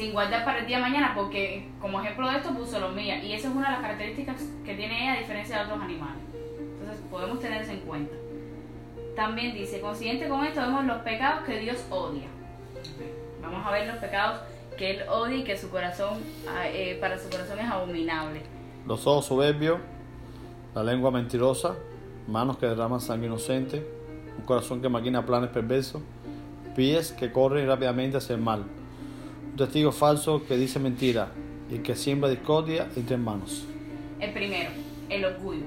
sin 0.01 0.13
guardar 0.13 0.43
para 0.43 0.57
el 0.57 0.65
día 0.65 0.77
de 0.77 0.81
mañana, 0.81 1.13
porque 1.15 1.69
como 1.79 2.01
ejemplo 2.01 2.27
de 2.27 2.37
esto 2.37 2.49
puso 2.55 2.79
los 2.79 2.91
mías, 2.91 3.23
y 3.23 3.33
esa 3.33 3.49
es 3.49 3.55
una 3.55 3.67
de 3.67 3.73
las 3.73 3.81
características 3.81 4.41
que 4.65 4.73
tiene 4.73 5.03
ella 5.03 5.13
a 5.13 5.19
diferencia 5.19 5.57
de 5.57 5.65
otros 5.65 5.79
animales. 5.79 6.23
Entonces 6.57 7.05
podemos 7.11 7.39
tener 7.39 7.61
eso 7.61 7.71
en 7.71 7.81
cuenta. 7.81 8.15
También 9.15 9.53
dice, 9.53 9.79
consiguiente 9.79 10.27
con 10.27 10.43
esto 10.43 10.59
vemos 10.59 10.85
los 10.85 11.03
pecados 11.03 11.43
que 11.45 11.59
Dios 11.59 11.85
odia. 11.91 12.25
Vamos 13.43 13.63
a 13.63 13.69
ver 13.69 13.87
los 13.87 13.97
pecados 13.97 14.41
que 14.75 14.89
Él 14.89 15.03
odia 15.07 15.37
y 15.37 15.43
que 15.43 15.55
su 15.55 15.69
corazón, 15.69 16.17
ah, 16.49 16.67
eh, 16.67 16.97
para 16.99 17.19
su 17.19 17.29
corazón 17.29 17.59
es 17.59 17.69
abominable. 17.69 18.41
Los 18.87 19.05
ojos 19.05 19.25
soberbios, 19.25 19.79
la 20.73 20.83
lengua 20.83 21.11
mentirosa, 21.11 21.75
manos 22.27 22.57
que 22.57 22.65
derraman 22.65 23.01
sangre 23.01 23.27
inocente, 23.27 23.87
un 24.35 24.45
corazón 24.45 24.81
que 24.81 24.89
maquina 24.89 25.23
planes 25.23 25.51
perversos, 25.51 26.01
pies 26.75 27.11
que 27.11 27.31
corren 27.31 27.67
rápidamente 27.67 28.17
hacia 28.17 28.33
el 28.33 28.41
mal, 28.41 28.65
testigo 29.65 29.91
falso 29.91 30.43
que 30.47 30.57
dice 30.57 30.79
mentira 30.79 31.31
y 31.69 31.79
que 31.79 31.95
siembra 31.95 32.29
discordia 32.29 32.87
entre 32.95 33.15
hermanos. 33.15 33.65
El 34.19 34.31
primero, 34.33 34.69
el 35.09 35.25
orgullo. 35.25 35.65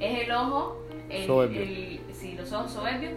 Es 0.00 0.24
el 0.24 0.30
ojo, 0.32 0.82
el, 1.08 1.26
Soberbio. 1.26 1.62
el- 1.62 2.00
sí, 2.14 2.32
los 2.34 2.52
ojos 2.52 2.72
soberbios, 2.72 3.12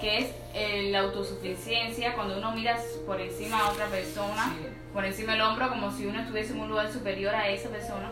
que 0.00 0.18
es 0.18 0.26
eh, 0.54 0.90
la 0.90 1.00
autosuficiencia, 1.00 2.14
cuando 2.14 2.36
uno 2.38 2.52
mira 2.52 2.76
por 3.06 3.20
encima 3.20 3.58
a 3.60 3.70
otra 3.70 3.86
persona, 3.86 4.54
Sí. 4.58 4.66
por 4.92 5.04
encima 5.04 5.32
del 5.32 5.42
hombro, 5.42 5.68
como 5.68 5.90
si 5.92 6.06
uno 6.06 6.20
estuviese 6.20 6.52
en 6.52 6.60
un 6.60 6.68
lugar 6.68 6.92
superior 6.92 7.34
a 7.34 7.48
esa 7.50 7.68
persona. 7.68 8.10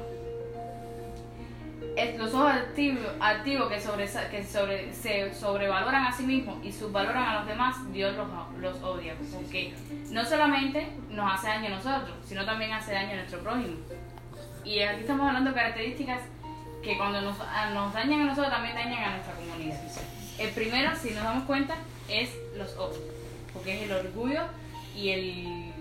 Los 2.17 2.33
ojos 2.35 2.53
activos, 2.53 3.05
activos 3.21 3.69
que, 3.69 3.81
sobresa- 3.81 4.29
que 4.31 4.45
sobre, 4.45 4.93
se 4.93 5.35
sobrevaloran 5.35 6.05
a 6.05 6.13
sí 6.13 6.23
mismos 6.25 6.65
y 6.65 6.73
subvaloran 6.73 7.23
a 7.25 7.35
los 7.41 7.47
demás, 7.47 7.77
Dios 7.93 8.15
los, 8.17 8.27
los 8.61 8.83
odia. 8.83 9.15
Porque 9.35 9.75
no 10.11 10.25
solamente 10.25 10.89
nos 11.11 11.33
hace 11.33 11.49
daño 11.49 11.67
a 11.67 11.77
nosotros, 11.77 12.17
sino 12.25 12.45
también 12.45 12.73
hace 12.73 12.93
daño 12.93 13.13
a 13.13 13.17
nuestro 13.17 13.41
prójimo. 13.41 13.77
Y 14.65 14.81
aquí 14.81 15.01
estamos 15.01 15.27
hablando 15.27 15.51
de 15.51 15.57
características 15.57 16.21
que 16.83 16.97
cuando 16.97 17.21
nos, 17.21 17.37
a- 17.41 17.71
nos 17.71 17.93
dañan 17.93 18.21
a 18.21 18.25
nosotros 18.27 18.53
también 18.53 18.75
dañan 18.77 19.03
a 19.05 19.11
nuestra 19.17 19.35
comunidad. 19.35 19.79
El 20.39 20.51
primero, 20.51 20.91
si 20.95 21.11
nos 21.11 21.25
damos 21.25 21.45
cuenta, 21.45 21.75
es 22.09 22.31
los 22.57 22.77
ojos, 22.77 23.01
porque 23.53 23.77
es 23.77 23.91
el 23.91 23.93
orgullo 24.07 24.43
y 24.95 25.09
el 25.11 25.73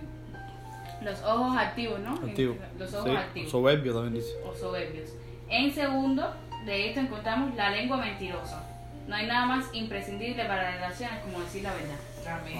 los 1.04 1.22
ojos 1.22 1.56
activos, 1.56 2.00
¿no? 2.00 2.16
Activo. 2.16 2.56
Los 2.80 2.92
ojos 2.96 3.10
Sí, 3.12 3.16
activos 3.16 3.52
Soberbio 3.52 3.94
también 3.94 4.16
dice. 4.16 4.34
o 4.44 4.56
soberbios. 4.56 5.10
En 5.50 5.74
segundo, 5.74 6.34
de 6.66 6.90
esto 6.90 7.00
encontramos 7.00 7.56
la 7.56 7.70
lengua 7.70 7.98
mentirosa. 7.98 8.64
No 9.08 9.16
hay 9.16 9.26
nada 9.28 9.46
más 9.46 9.66
imprescindible 9.74 10.44
para 10.46 10.64
las 10.64 10.74
relaciones 10.76 11.20
como 11.24 11.40
decir 11.40 11.64
la 11.64 11.74
verdad. 11.74 11.96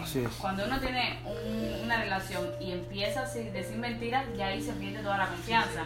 Así 0.02 0.20
es. 0.24 0.32
Cuando 0.36 0.64
uno 0.66 0.80
tiene 0.80 1.20
un- 1.26 1.84
una 1.84 1.98
relación 1.98 2.48
y 2.62 2.72
empieza 2.72 3.22
a 3.22 3.26
decir 3.26 3.78
mentiras, 3.78 4.24
ya 4.38 4.48
ahí 4.48 4.62
se 4.62 4.72
pierde 4.74 5.00
toda 5.00 5.18
la 5.18 5.28
confianza. 5.28 5.84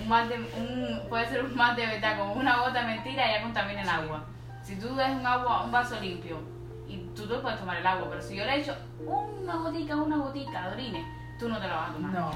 Un 0.00 0.08
mal 0.08 0.28
de, 0.28 0.36
un, 0.36 1.08
puede 1.08 1.26
ser 1.28 1.42
un 1.44 1.56
mal 1.56 1.74
de 1.74 1.86
verdad, 1.86 2.18
como 2.18 2.34
una 2.34 2.58
gota 2.58 2.82
de 2.82 2.86
mentira 2.94 3.26
ya 3.32 3.42
contamina 3.42 3.82
el 3.82 3.88
agua. 3.88 4.24
Si 4.62 4.76
tú 4.76 4.94
des 4.94 5.08
un 5.10 5.26
agua, 5.26 5.64
un 5.64 5.72
vaso 5.72 5.98
limpio 6.00 6.38
y 6.86 6.98
tú 7.16 7.26
te 7.26 7.34
puedes 7.38 7.58
tomar 7.58 7.78
el 7.78 7.86
agua, 7.86 8.06
pero 8.10 8.22
si 8.22 8.36
yo 8.36 8.44
le 8.44 8.54
he 8.56 8.60
hecho 8.60 8.76
una 9.04 9.56
gotica, 9.56 9.96
una 9.96 10.16
gotica 10.18 10.68
de 10.68 10.74
orine, 10.74 11.04
tú 11.40 11.48
no 11.48 11.58
te 11.58 11.66
la 11.66 11.74
vas 11.74 11.90
a 11.90 11.92
tomar. 11.94 12.12
No. 12.12 12.30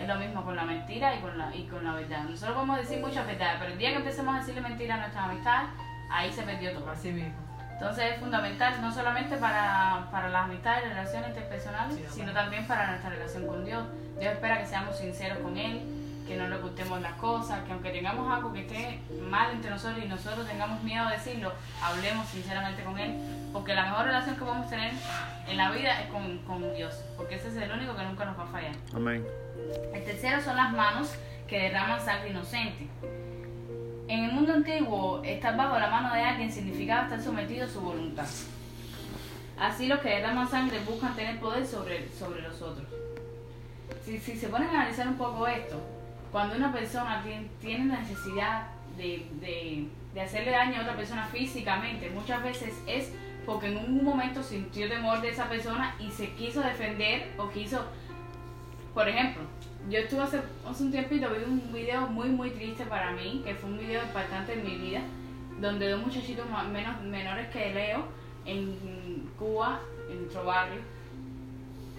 Es 0.00 0.06
lo 0.06 0.16
mismo 0.16 0.44
con 0.44 0.54
la 0.56 0.64
mentira 0.64 1.14
y 1.14 1.20
con 1.20 1.36
la, 1.36 1.54
y 1.54 1.66
con 1.66 1.84
la 1.84 1.94
verdad. 1.94 2.24
Nosotros 2.24 2.54
podemos 2.54 2.78
decir 2.78 3.00
muchas 3.00 3.26
verdades, 3.26 3.56
pero 3.58 3.72
el 3.72 3.78
día 3.78 3.90
que 3.90 3.96
empecemos 3.96 4.34
a 4.34 4.38
decirle 4.38 4.60
mentira 4.60 4.94
a 4.94 4.98
nuestras 4.98 5.24
amistades, 5.24 5.70
ahí 6.10 6.32
se 6.32 6.42
perdió 6.42 6.72
todo. 6.72 6.90
Así 6.90 7.10
mismo. 7.10 7.34
Entonces 7.72 8.12
es 8.12 8.20
fundamental 8.20 8.80
no 8.80 8.92
solamente 8.92 9.36
para, 9.36 10.08
para 10.10 10.28
las 10.28 10.44
amistades 10.44 10.86
y 10.86 10.88
relaciones 10.88 11.28
interpersonales, 11.28 11.96
Sí, 11.96 12.04
sino 12.10 12.32
también 12.32 12.66
para 12.66 12.88
nuestra 12.88 13.10
relación 13.10 13.46
con 13.46 13.64
Dios. 13.64 13.84
Dios 14.18 14.32
espera 14.32 14.58
que 14.58 14.66
seamos 14.66 14.98
sinceros 14.98 15.38
con 15.38 15.56
Él, 15.56 15.80
que 16.28 16.36
no 16.36 16.46
le 16.46 16.56
ocultemos 16.56 17.00
las 17.00 17.14
cosas, 17.14 17.64
que 17.64 17.72
aunque 17.72 17.90
tengamos 17.90 18.30
algo 18.30 18.52
que 18.52 18.60
esté 18.60 19.00
mal 19.30 19.50
entre 19.50 19.70
nosotros 19.70 20.04
y 20.04 20.06
nosotros 20.06 20.46
tengamos 20.46 20.82
miedo 20.82 21.04
a 21.04 21.12
decirlo, 21.12 21.52
hablemos 21.82 22.28
sinceramente 22.28 22.84
con 22.84 22.98
Él, 22.98 23.14
porque 23.50 23.74
la 23.74 23.86
mejor 23.86 24.04
relación 24.04 24.36
que 24.36 24.44
podemos 24.44 24.68
tener 24.68 24.92
en 25.48 25.56
la 25.56 25.70
vida 25.70 26.02
es 26.02 26.10
con, 26.10 26.38
con 26.40 26.74
Dios, 26.74 27.02
porque 27.16 27.36
ese 27.36 27.48
es 27.48 27.56
el 27.56 27.72
único 27.72 27.96
que 27.96 28.02
nunca 28.02 28.26
nos 28.26 28.38
va 28.38 28.44
a 28.44 28.46
fallar. 28.46 28.72
Amén. 28.94 29.26
El 29.94 30.04
tercero 30.04 30.42
son 30.42 30.56
las 30.56 30.70
manos 30.72 31.14
que 31.48 31.62
derraman 31.62 32.04
sangre 32.04 32.28
inocente. 32.28 32.86
En 34.06 34.24
el 34.24 34.32
mundo 34.32 34.52
antiguo, 34.52 35.22
estar 35.24 35.56
bajo 35.56 35.78
la 35.78 35.88
mano 35.88 36.14
de 36.14 36.20
alguien 36.20 36.52
significaba 36.52 37.04
estar 37.04 37.22
sometido 37.22 37.64
a 37.64 37.68
su 37.68 37.80
voluntad. 37.80 38.26
Así 39.58 39.86
los 39.86 40.00
que 40.00 40.10
derraman 40.10 40.48
sangre 40.48 40.78
buscan 40.80 41.16
tener 41.16 41.40
poder 41.40 41.66
sobre, 41.66 42.06
sobre 42.10 42.42
los 42.42 42.60
otros. 42.60 42.86
Si, 44.04 44.18
si 44.18 44.36
se 44.36 44.48
ponen 44.48 44.68
a 44.68 44.82
analizar 44.82 45.08
un 45.08 45.16
poco 45.16 45.46
esto, 45.46 45.80
cuando 46.30 46.56
una 46.56 46.72
persona 46.72 47.22
tiene, 47.22 47.48
tiene 47.60 47.84
necesidad 47.98 48.68
de, 48.96 49.26
de, 49.40 49.88
de 50.14 50.20
hacerle 50.20 50.50
daño 50.50 50.78
a 50.78 50.82
otra 50.82 50.96
persona 50.96 51.26
físicamente, 51.26 52.10
muchas 52.10 52.42
veces 52.42 52.74
es 52.86 53.12
porque 53.46 53.68
en 53.68 53.78
un 53.78 54.04
momento 54.04 54.42
sintió 54.42 54.88
temor 54.88 55.22
de 55.22 55.30
esa 55.30 55.48
persona 55.48 55.94
y 55.98 56.10
se 56.10 56.32
quiso 56.34 56.60
defender 56.60 57.32
o 57.38 57.48
quiso, 57.48 57.82
por 58.92 59.08
ejemplo, 59.08 59.42
yo 59.88 60.00
estuve 60.00 60.20
hace, 60.20 60.42
hace 60.68 60.82
un 60.82 60.90
tiempito, 60.90 61.30
vi 61.30 61.44
un 61.44 61.72
video 61.72 62.08
muy 62.08 62.28
muy 62.28 62.50
triste 62.50 62.84
para 62.84 63.12
mí, 63.12 63.40
que 63.44 63.54
fue 63.54 63.70
un 63.70 63.78
video 63.78 64.02
impactante 64.02 64.52
en 64.52 64.64
mi 64.64 64.76
vida, 64.76 65.00
donde 65.60 65.88
dos 65.88 66.04
muchachitos 66.04 66.44
menos, 66.70 67.00
menores 67.00 67.48
que 67.48 67.72
Leo, 67.72 68.04
en 68.44 69.30
Cuba, 69.38 69.80
en 70.10 70.20
nuestro 70.20 70.44
barrio, 70.44 70.82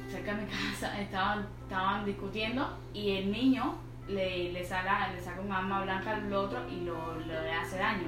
cerca 0.08 0.36
de 0.36 0.44
mi 0.44 0.48
casa, 0.72 1.02
estaban, 1.02 1.48
estaban 1.64 2.06
discutiendo 2.06 2.78
y 2.94 3.18
el 3.18 3.32
niño 3.32 3.76
le, 4.10 4.52
le, 4.52 4.64
saca, 4.64 5.12
le 5.14 5.20
saca 5.20 5.42
un 5.42 5.52
arma 5.52 5.82
blanca 5.82 6.16
al 6.16 6.34
otro 6.34 6.68
y 6.70 6.82
lo, 6.82 7.16
lo 7.16 7.26
le 7.26 7.52
hace 7.52 7.78
daño. 7.78 8.08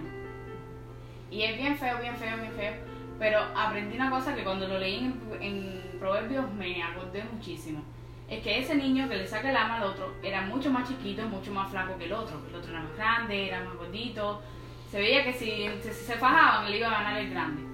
Y 1.29 1.43
es 1.43 1.57
bien 1.57 1.77
feo, 1.77 1.99
bien 1.99 2.15
feo, 2.15 2.37
bien 2.37 2.51
feo. 2.51 2.73
Pero 3.19 3.39
aprendí 3.55 3.95
una 3.95 4.09
cosa 4.09 4.35
que 4.35 4.43
cuando 4.43 4.67
lo 4.67 4.79
leí 4.79 4.97
en, 4.97 5.41
en 5.41 5.99
Proverbios 5.99 6.51
me 6.53 6.81
acordé 6.83 7.23
muchísimo. 7.31 7.81
Es 8.27 8.41
que 8.41 8.59
ese 8.59 8.75
niño 8.75 9.07
que 9.07 9.17
le 9.17 9.27
saca 9.27 9.49
el 9.49 9.55
arma 9.55 9.77
al 9.77 9.83
otro 9.83 10.13
era 10.23 10.41
mucho 10.41 10.71
más 10.71 10.87
chiquito, 10.87 11.23
mucho 11.27 11.51
más 11.51 11.69
flaco 11.69 11.97
que 11.97 12.05
el 12.05 12.13
otro. 12.13 12.41
El 12.49 12.55
otro 12.55 12.71
era 12.71 12.81
más 12.81 12.95
grande, 12.95 13.47
era 13.47 13.63
más 13.63 13.75
gordito. 13.75 14.41
Se 14.89 14.99
veía 14.99 15.23
que 15.23 15.33
si, 15.33 15.69
si 15.81 15.91
se 15.93 16.15
fajaban, 16.15 16.69
le 16.69 16.77
iba 16.77 16.87
a 16.87 17.03
ganar 17.03 17.21
el 17.21 17.29
grande. 17.29 17.70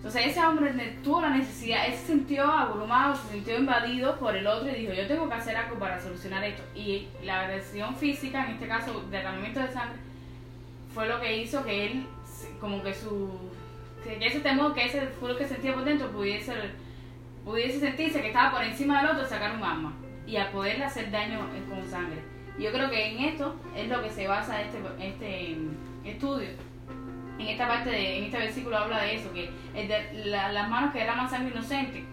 Entonces 0.00 0.28
ese 0.28 0.40
hombre 0.40 0.72
tuvo 1.04 1.20
la 1.20 1.28
necesidad, 1.28 1.86
él 1.86 1.92
se 1.92 2.06
sintió 2.06 2.50
abrumado, 2.50 3.14
se 3.14 3.34
sintió 3.34 3.58
invadido 3.58 4.18
por 4.18 4.34
el 4.34 4.46
otro 4.46 4.70
y 4.70 4.80
dijo, 4.80 4.94
yo 4.94 5.06
tengo 5.06 5.28
que 5.28 5.34
hacer 5.34 5.54
algo 5.54 5.78
para 5.78 6.00
solucionar 6.00 6.42
esto. 6.42 6.62
Y 6.74 7.08
la 7.22 7.42
agresión 7.42 7.94
física, 7.94 8.46
en 8.46 8.52
este 8.52 8.66
caso 8.66 9.04
derramamiento 9.10 9.60
de 9.60 9.70
sangre, 9.70 9.98
fue 10.94 11.06
lo 11.06 11.20
que 11.20 11.42
hizo 11.42 11.62
que 11.66 11.84
él, 11.84 12.06
como 12.58 12.82
que 12.82 12.94
su, 12.94 13.30
que 14.02 14.26
ese 14.26 14.40
temor, 14.40 14.72
que 14.72 14.86
ese 14.86 15.06
fue 15.20 15.34
lo 15.34 15.36
que 15.36 15.46
sentía 15.46 15.74
por 15.74 15.84
dentro, 15.84 16.10
pudiese, 16.10 16.54
pudiese 17.44 17.78
sentirse 17.78 18.22
que 18.22 18.28
estaba 18.28 18.52
por 18.52 18.64
encima 18.64 19.02
del 19.02 19.10
otro 19.10 19.28
sacar 19.28 19.54
un 19.54 19.62
arma 19.62 19.92
y 20.26 20.38
a 20.38 20.50
poderle 20.50 20.84
hacer 20.84 21.10
daño 21.10 21.40
eh, 21.54 21.62
con 21.68 21.86
sangre. 21.90 22.22
Yo 22.58 22.72
creo 22.72 22.88
que 22.88 23.06
en 23.06 23.18
esto 23.24 23.54
es 23.76 23.86
lo 23.86 24.02
que 24.02 24.08
se 24.08 24.26
basa 24.26 24.62
este, 24.62 24.78
este 24.98 25.58
estudio 26.06 26.48
en 27.40 27.48
esta 27.48 27.68
parte 27.68 27.90
de, 27.90 28.18
en 28.18 28.24
este 28.24 28.38
versículo 28.38 28.76
habla 28.76 29.02
de 29.02 29.14
eso, 29.14 29.32
que 29.32 29.50
las 30.24 30.68
manos 30.68 30.92
que 30.92 31.00
derraman 31.00 31.30
sangre 31.30 31.52
inocente, 31.52 32.04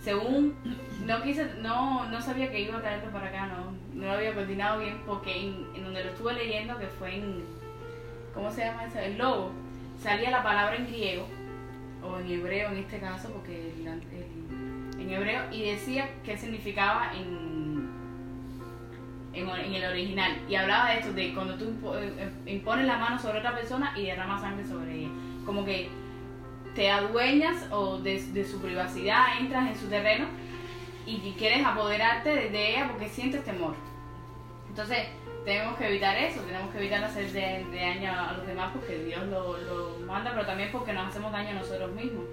según 0.00 0.54
no 1.04 1.22
quise, 1.22 1.46
no, 1.60 2.08
no 2.08 2.20
sabía 2.22 2.50
que 2.50 2.60
iba 2.60 2.78
a 2.78 2.80
traerlo 2.80 3.10
para 3.10 3.28
acá, 3.28 3.46
no, 3.46 3.72
no 3.94 4.06
lo 4.06 4.12
había 4.12 4.34
coordinado 4.34 4.80
bien, 4.80 5.00
porque 5.06 5.48
en, 5.48 5.82
donde 5.82 6.04
lo 6.04 6.10
estuve 6.10 6.34
leyendo, 6.34 6.78
que 6.78 6.86
fue 6.86 7.16
en, 7.16 7.44
¿cómo 8.32 8.50
se 8.50 8.64
llama 8.64 8.84
eso? 8.84 8.98
El 8.98 9.18
logo, 9.18 9.50
salía 10.00 10.30
la 10.30 10.42
palabra 10.42 10.76
en 10.76 10.86
griego, 10.86 11.26
o 12.02 12.18
en 12.18 12.30
hebreo 12.30 12.70
en 12.70 12.78
este 12.78 13.00
caso, 13.00 13.30
porque 13.32 13.72
en 14.98 15.10
hebreo, 15.10 15.42
y 15.50 15.70
decía 15.70 16.08
qué 16.24 16.36
significaba 16.36 17.12
en 17.16 17.57
en, 19.38 19.74
el 19.74 19.84
original. 19.84 20.36
Y 20.48 20.54
hablaba 20.54 20.90
de 20.90 20.98
esto 20.98 21.12
de 21.12 21.34
cuando 21.34 21.54
tú 21.54 21.66
impo- 21.66 21.96
eh, 21.96 22.30
impones 22.46 22.86
la 22.86 22.98
mano 22.98 23.18
sobre 23.18 23.38
otra 23.38 23.54
persona 23.54 23.92
y 23.96 24.06
derramas 24.06 24.40
sangre 24.40 24.66
sobre 24.66 24.94
ella. 24.94 25.08
Como 25.44 25.64
que 25.64 25.88
te 26.74 26.90
adueñas 26.90 27.66
o 27.70 27.98
de, 27.98 28.44
su 28.44 28.60
privacidad 28.60 29.38
entras 29.40 29.68
en 29.68 29.76
su 29.76 29.88
terreno 29.88 30.26
y 31.06 31.34
quieres 31.38 31.64
apoderarte 31.64 32.50
de, 32.50 32.70
ella 32.70 32.88
porque 32.88 33.08
sientes 33.08 33.44
temor. 33.44 33.74
Entonces 34.68 35.08
tenemos 35.44 35.76
que 35.78 35.88
evitar 35.88 36.16
eso 36.16 36.42
tenemos 36.42 36.70
que 36.70 36.78
evitar 36.78 37.02
hacer 37.02 37.32
de 37.32 37.64
daño 37.74 38.12
a 38.12 38.32
los 38.34 38.46
demás 38.46 38.70
porque 38.74 39.02
Dios 39.04 39.26
lo, 39.28 39.56
lo 39.56 39.98
manda 40.06 40.32
pero 40.32 40.44
también 40.44 40.68
porque 40.70 40.92
nos 40.92 41.08
hacemos 41.08 41.32
daño 41.32 41.50
a 41.50 41.60
nosotros 41.60 41.90
mismos. 41.92 42.24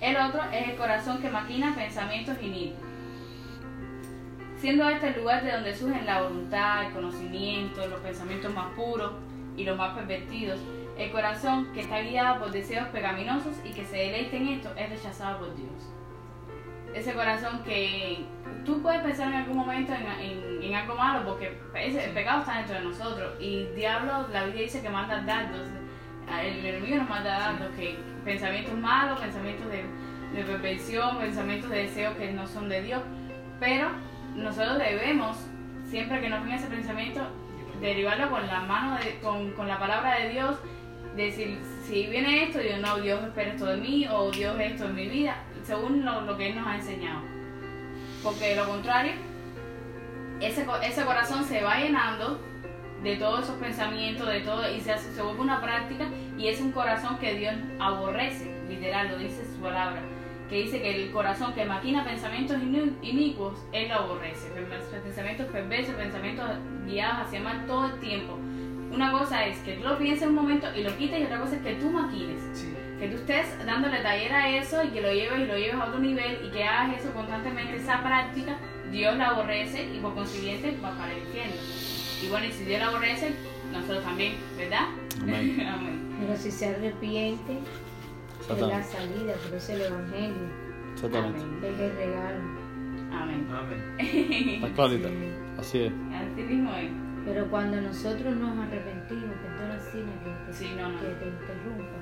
El 0.00 0.16
otro 0.16 0.42
es 0.52 0.68
el 0.68 0.76
corazón 0.76 1.22
que 1.22 1.30
maquina 1.30 1.74
pensamientos 1.74 2.36
inicuos 2.42 2.95
siendo 4.66 4.88
este 4.90 5.10
el 5.10 5.20
lugar 5.20 5.44
de 5.44 5.52
donde 5.52 5.72
surgen 5.76 6.04
la 6.06 6.22
voluntad, 6.22 6.86
el 6.86 6.92
conocimiento, 6.92 7.86
los 7.86 8.00
pensamientos 8.00 8.52
más 8.52 8.66
puros 8.74 9.12
y 9.56 9.62
los 9.62 9.78
más 9.78 9.94
pervertidos, 9.96 10.58
el 10.98 11.12
corazón 11.12 11.72
que 11.72 11.82
está 11.82 12.00
guiado 12.00 12.40
por 12.40 12.50
deseos 12.50 12.88
pecaminosos 12.88 13.52
y 13.64 13.70
que 13.70 13.84
se 13.84 13.96
deleita 13.96 14.34
en 14.36 14.48
esto 14.48 14.72
es 14.76 14.90
rechazado 14.90 15.38
por 15.38 15.54
Dios. 15.54 15.70
Ese 16.92 17.12
corazón 17.14 17.62
que 17.62 18.24
tú 18.64 18.82
puedes 18.82 19.02
pensar 19.02 19.28
en 19.28 19.34
algún 19.34 19.56
momento 19.58 19.92
en, 19.94 20.04
en- 20.20 20.62
en 20.64 20.74
algo 20.74 20.96
malo 20.96 21.24
porque 21.24 21.56
ese- 21.76 22.04
el 22.06 22.10
pecado 22.10 22.40
está 22.40 22.56
dentro 22.56 22.74
de 22.74 22.80
nosotros. 22.86 23.40
Y 23.40 23.58
el 23.68 23.76
diablo, 23.76 24.26
la 24.32 24.46
Biblia 24.46 24.62
dice 24.64 24.82
que 24.82 24.88
manda 24.90 25.20
dardos, 25.22 25.68
el 26.42 26.66
enemigo 26.66 26.96
nos 26.96 27.08
manda 27.08 27.38
dardos, 27.38 27.68
que 27.76 27.96
pensamientos 28.24 28.74
malos, 28.76 29.20
pensamientos 29.20 29.68
de, 29.70 29.84
de 30.36 30.42
perversión, 30.42 31.18
pensamientos 31.18 31.70
de 31.70 31.82
deseos 31.84 32.16
que 32.16 32.32
no 32.32 32.44
son 32.48 32.68
de 32.68 32.82
Dios, 32.82 33.00
pero 33.60 33.90
nosotros 34.36 34.78
debemos, 34.78 35.36
siempre 35.88 36.20
que 36.20 36.28
nos 36.28 36.42
venga 36.42 36.56
ese 36.56 36.66
pensamiento, 36.68 37.20
derivarlo 37.80 38.30
con 38.30 38.46
la 38.46 38.60
mano, 38.60 38.96
de- 38.98 39.18
con, 39.20 39.52
con 39.52 39.68
la 39.68 39.78
palabra 39.78 40.18
de 40.20 40.30
Dios, 40.30 40.58
decir, 41.16 41.58
si 41.84 42.06
viene 42.06 42.44
esto, 42.44 42.60
yo 42.60 42.76
no, 42.78 42.98
Dios 42.98 43.22
espera 43.24 43.52
esto 43.52 43.66
de 43.66 43.76
mí, 43.78 44.06
o 44.10 44.30
Dios 44.30 44.58
esto 44.60 44.84
en 44.86 44.94
mi 44.94 45.08
vida, 45.08 45.36
según 45.62 46.04
lo, 46.04 46.20
lo 46.22 46.36
que 46.36 46.48
Él 46.50 46.56
nos 46.56 46.66
ha 46.66 46.76
enseñado. 46.76 47.20
Porque 48.22 48.50
de 48.50 48.56
lo 48.56 48.66
contrario, 48.66 49.12
ese, 50.40 50.66
ese 50.82 51.04
corazón 51.04 51.44
se 51.44 51.62
va 51.62 51.78
llenando 51.78 52.38
de 53.02 53.16
todos 53.16 53.44
esos 53.44 53.56
pensamientos, 53.56 54.26
de 54.28 54.40
todo, 54.40 54.70
y 54.70 54.80
se, 54.80 54.92
hace, 54.92 55.12
se 55.12 55.22
vuelve 55.22 55.40
una 55.40 55.60
práctica, 55.60 56.06
y 56.36 56.48
es 56.48 56.60
un 56.60 56.72
corazón 56.72 57.18
que 57.18 57.34
Dios 57.34 57.54
aborrece, 57.78 58.50
literal, 58.68 59.08
lo 59.10 59.18
dice 59.18 59.44
su 59.54 59.60
palabra 59.60 60.00
que 60.48 60.62
dice 60.62 60.80
que 60.80 61.04
el 61.04 61.10
corazón 61.10 61.54
que 61.54 61.64
maquina 61.64 62.04
pensamientos 62.04 62.58
inicuos, 63.02 63.58
él 63.72 63.88
lo 63.88 63.94
aborrece. 63.94 64.48
Pensamientos 65.02 65.46
perversos, 65.46 65.94
pensamientos 65.94 66.46
guiados 66.86 67.26
hacia 67.26 67.40
mal 67.40 67.66
todo 67.66 67.86
el 67.86 68.00
tiempo. 68.00 68.38
Una 68.92 69.10
cosa 69.12 69.44
es 69.44 69.58
que 69.58 69.74
tú 69.74 69.84
lo 69.84 69.98
pienses 69.98 70.28
un 70.28 70.34
momento 70.34 70.68
y 70.74 70.82
lo 70.82 70.96
quites 70.96 71.20
y 71.20 71.24
otra 71.24 71.40
cosa 71.40 71.56
es 71.56 71.62
que 71.62 71.74
tú 71.74 71.90
maquines. 71.90 72.40
Sí. 72.52 72.72
Que 72.98 73.08
tú 73.08 73.16
estés 73.16 73.46
dándole 73.66 74.00
taller 74.00 74.32
a 74.32 74.48
eso 74.56 74.82
y 74.84 74.88
que 74.88 75.02
lo 75.02 75.12
lleves 75.12 75.40
y 75.40 75.44
lo 75.44 75.58
lleves 75.58 75.74
a 75.74 75.84
otro 75.86 75.98
nivel 75.98 76.38
y 76.46 76.50
que 76.50 76.64
hagas 76.64 77.00
eso 77.00 77.12
constantemente, 77.12 77.76
esa 77.76 78.02
práctica, 78.02 78.56
Dios 78.90 79.16
la 79.16 79.28
aborrece 79.30 79.84
y 79.92 79.98
por 79.98 80.14
consiguiente 80.14 80.76
va 80.82 80.96
para 80.96 81.12
el 81.12 81.18
infierno. 81.18 81.56
Y 82.22 82.28
bueno, 82.28 82.46
y 82.46 82.52
si 82.52 82.64
Dios 82.64 82.80
la 82.80 82.86
aborrece, 82.86 83.34
nosotros 83.72 84.02
también, 84.02 84.36
¿verdad? 84.56 84.86
Amén. 85.20 85.60
Amén. 85.68 86.16
Pero 86.20 86.36
si 86.36 86.50
se 86.50 86.68
arrepiente, 86.68 87.58
es 88.54 88.60
la 88.60 88.82
salida, 88.82 89.34
pero 89.44 89.56
es 89.56 89.68
el 89.70 89.80
evangelio, 89.82 90.36
Exactamente. 90.94 91.40
Amén. 91.40 91.64
es 91.64 91.80
el 91.80 91.96
regalo. 91.96 92.38
Amén. 93.12 93.48
Amén. 93.50 93.96
Está 94.64 94.72
clarita. 94.74 95.08
Sí. 95.08 95.32
Así 95.58 95.78
es. 95.80 95.92
Así 96.12 96.42
mismo 96.42 96.74
es. 96.74 96.90
Pero 97.24 97.50
cuando 97.50 97.80
nosotros 97.80 98.36
nos 98.36 98.56
arrepentimos, 98.58 99.34
perdona 99.42 99.78
Sina 99.80 100.12
que 100.22 100.30
te, 100.46 100.52
Sí, 100.52 100.74
no, 100.76 100.88
no. 100.90 101.00
que 101.00 101.06
te 101.06 101.26
interrumpa, 101.26 101.98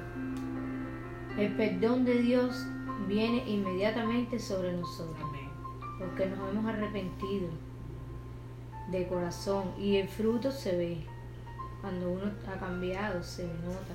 el 1.39 1.53
perdón 1.57 2.05
de 2.05 2.19
Dios 2.19 2.67
viene 3.09 3.43
inmediatamente 3.49 4.39
sobre 4.39 4.73
nosotros, 4.73 5.17
Amén. 5.23 5.49
porque 5.99 6.27
nos 6.27 6.49
hemos 6.51 6.67
arrepentido 6.67 7.49
de 8.91 9.07
corazón 9.07 9.71
y 9.79 9.97
el 9.97 10.09
fruto 10.09 10.51
se 10.51 10.77
ve. 10.77 10.99
Cuando 11.81 12.11
uno 12.13 12.31
ha 12.49 12.59
cambiado, 12.59 13.23
se 13.23 13.45
nota. 13.47 13.95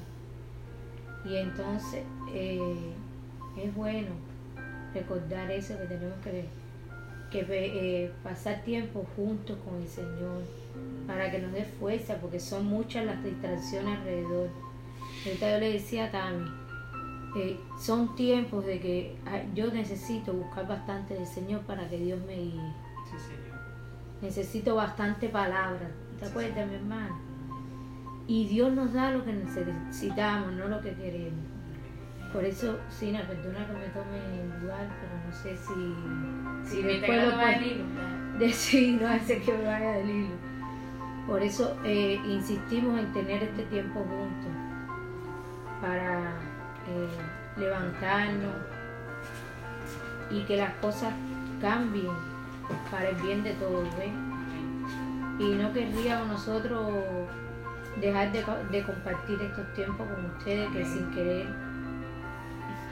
Y 1.26 1.36
entonces 1.36 2.04
eh, 2.34 2.94
es 3.58 3.76
bueno 3.76 4.10
recordar 4.94 5.52
eso 5.52 5.78
que 5.78 5.86
tenemos 5.86 6.18
que, 6.24 6.46
que 7.32 7.46
eh, 7.50 8.12
pasar 8.24 8.64
tiempo 8.64 9.06
juntos 9.16 9.58
con 9.66 9.82
el 9.82 9.88
Señor 9.88 10.44
para 11.06 11.30
que 11.32 11.40
nos 11.40 11.52
dé 11.52 11.66
fuerza, 11.66 12.18
porque 12.22 12.40
son 12.40 12.66
muchas 12.66 13.06
las 13.06 13.24
distracciones 13.24 14.00
alrededor. 14.00 14.50
Ahorita 15.26 15.52
yo 15.52 15.60
le 15.60 15.74
decía 15.74 16.06
a 16.06 16.12
Tami, 16.12 16.50
eh, 17.36 17.60
son 17.80 18.16
tiempos 18.16 18.66
de 18.66 18.80
que 18.80 19.18
ah, 19.26 19.42
yo 19.54 19.72
necesito 19.72 20.34
buscar 20.34 20.68
bastante 20.68 21.14
del 21.14 21.28
Señor 21.28 21.62
para 21.62 21.88
que 21.90 21.98
Dios 21.98 22.20
me 22.26 22.36
guíe. 22.36 22.74
Sí, 23.06 23.18
Señor. 23.20 23.60
Necesito 24.22 24.76
bastante 24.76 25.30
palabra. 25.30 25.90
¿Te 26.20 26.26
acuerdas, 26.26 26.68
mi 26.68 26.76
hermano? 26.76 27.29
Y 28.30 28.46
Dios 28.46 28.72
nos 28.72 28.94
da 28.94 29.10
lo 29.10 29.26
que 29.26 29.34
necesitamos, 29.34 30.54
no 30.54 30.68
lo 30.68 30.80
que 30.82 30.94
queremos. 30.94 31.44
Por 32.32 32.46
eso, 32.46 32.80
Sina, 32.88 33.24
perdona 33.28 33.66
que 33.66 33.74
me 33.74 33.88
tome 33.88 34.20
el 34.40 34.62
lugar, 34.62 34.88
pero 35.02 35.14
no 35.26 35.34
sé 35.34 35.58
si, 35.58 36.70
si 36.70 36.76
Si 36.76 36.84
me 36.84 37.00
después 37.00 37.10
te 37.10 37.26
lo 37.26 37.36
va 37.36 37.54
el 37.54 37.60
puedo 37.60 37.72
hilo. 37.72 37.86
decir, 38.38 39.02
no 39.02 39.08
hace 39.08 39.42
que 39.42 39.52
me 39.52 39.64
vaya 39.64 39.94
del 39.94 40.10
hilo. 40.12 40.36
Por 41.26 41.42
eso 41.42 41.76
eh, 41.84 42.22
insistimos 42.24 43.00
en 43.00 43.12
tener 43.14 43.42
este 43.42 43.64
tiempo 43.64 44.02
juntos 44.02 44.52
para 45.82 46.36
eh, 46.88 47.58
levantarnos 47.58 48.58
y 50.30 50.44
que 50.44 50.56
las 50.56 50.74
cosas 50.76 51.16
cambien 51.60 52.14
para 52.92 53.10
el 53.10 53.16
bien 53.24 53.44
de 53.44 53.54
todos, 53.54 53.88
¿ves? 53.98 54.14
Y 55.40 55.56
no 55.56 55.74
querríamos 55.74 56.28
nosotros 56.28 56.94
dejar 58.00 58.32
de, 58.32 58.42
co- 58.44 58.58
de 58.72 58.84
compartir 58.84 59.42
estos 59.42 59.74
tiempos 59.74 60.08
con 60.08 60.26
ustedes 60.38 60.70
que 60.72 60.86
sin 60.86 61.12
querer 61.12 61.48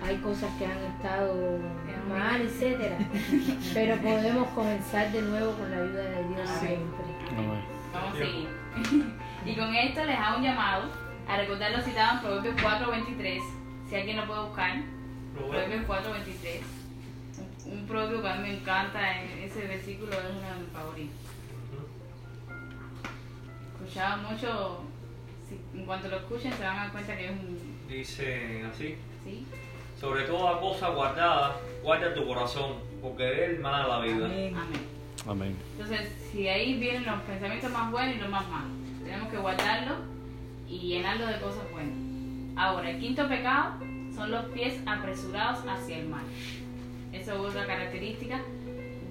hay 0.05 0.17
cosas 0.17 0.49
que 0.57 0.65
han 0.65 0.77
estado 0.77 1.59
mal, 2.07 2.39
etcétera. 2.41 2.97
Pero 3.73 3.97
podemos 3.97 4.47
comenzar 4.49 5.11
de 5.11 5.21
nuevo 5.23 5.53
con 5.53 5.69
la 5.71 5.77
ayuda 5.77 6.03
de 6.03 6.23
Dios 6.27 6.49
Amén. 6.49 6.59
siempre. 6.59 7.05
Amén. 7.37 7.61
Vamos 7.93 8.13
a 8.13 8.17
seguir. 8.17 8.47
y 9.45 9.55
con 9.55 9.75
esto 9.75 10.05
les 10.05 10.17
hago 10.17 10.37
un 10.37 10.43
llamado 10.43 10.83
a 11.27 11.37
recordar 11.37 11.71
lo 11.71 11.81
citado 11.81 12.13
en 12.17 12.21
Proverbios 12.21 12.55
4.23. 12.57 13.41
Si 13.89 13.95
alguien 13.95 14.17
lo 14.17 14.27
puede 14.27 14.41
buscar. 14.43 14.71
Proverbios 15.35 15.85
4.23. 15.87 16.61
Un, 17.65 17.79
un 17.79 17.85
proverbio 17.87 18.21
que 18.21 18.29
a 18.29 18.35
mí 18.35 18.41
me 18.43 18.53
encanta. 18.59 19.21
e- 19.23 19.45
Ese 19.45 19.67
versículo 19.67 20.11
es 20.13 20.19
uno 20.29 20.47
de 20.53 20.59
mis 20.61 20.71
favoritos. 20.71 21.15
Escuchaba 23.81 24.17
mucho. 24.17 24.83
Si- 25.49 25.60
en 25.79 25.86
cuanto 25.86 26.07
lo 26.10 26.17
escuchen 26.17 26.51
se 26.53 26.63
van 26.63 26.77
a 26.77 26.83
dar 26.83 26.91
cuenta 26.91 27.15
que 27.17 27.25
es 27.25 27.31
un... 27.31 27.77
Dice 27.88 28.63
así. 28.71 28.95
¿Sí? 29.23 29.45
Sobre 29.99 30.23
toda 30.23 30.60
cosa 30.60 30.89
guardada, 30.89 31.57
guarda 31.83 32.13
tu 32.13 32.25
corazón, 32.27 32.75
porque 33.01 33.23
de 33.23 33.45
él 33.45 33.60
mana 33.60 33.88
la 33.88 33.99
vida. 34.01 34.25
Amén. 34.25 34.55
Amén. 35.27 35.55
Entonces, 35.73 36.12
si 36.31 36.47
ahí 36.47 36.77
vienen 36.79 37.05
los 37.05 37.21
pensamientos 37.23 37.71
más 37.71 37.91
buenos 37.91 38.15
y 38.15 38.19
los 38.19 38.29
más 38.29 38.47
malos, 38.47 38.71
tenemos 39.03 39.29
que 39.29 39.38
guardarlo 39.38 39.95
y 40.67 40.79
llenarlo 40.79 41.25
de 41.25 41.39
cosas 41.39 41.69
buenas. 41.71 41.97
Ahora, 42.55 42.89
el 42.91 42.99
quinto 42.99 43.27
pecado 43.27 43.79
son 44.15 44.31
los 44.31 44.45
pies 44.45 44.79
apresurados 44.86 45.60
hacia 45.67 45.97
el 45.97 46.07
mal. 46.10 46.23
Eso 47.13 47.33
es 47.33 47.39
otra 47.39 47.65
característica 47.65 48.41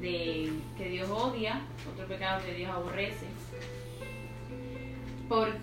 de 0.01 0.53
que 0.77 0.89
Dios 0.89 1.09
odia, 1.11 1.61
otro 1.93 2.07
pecado 2.07 2.43
que 2.45 2.55
Dios 2.55 2.71
aborrece. 2.71 3.27
¿Por 5.29 5.61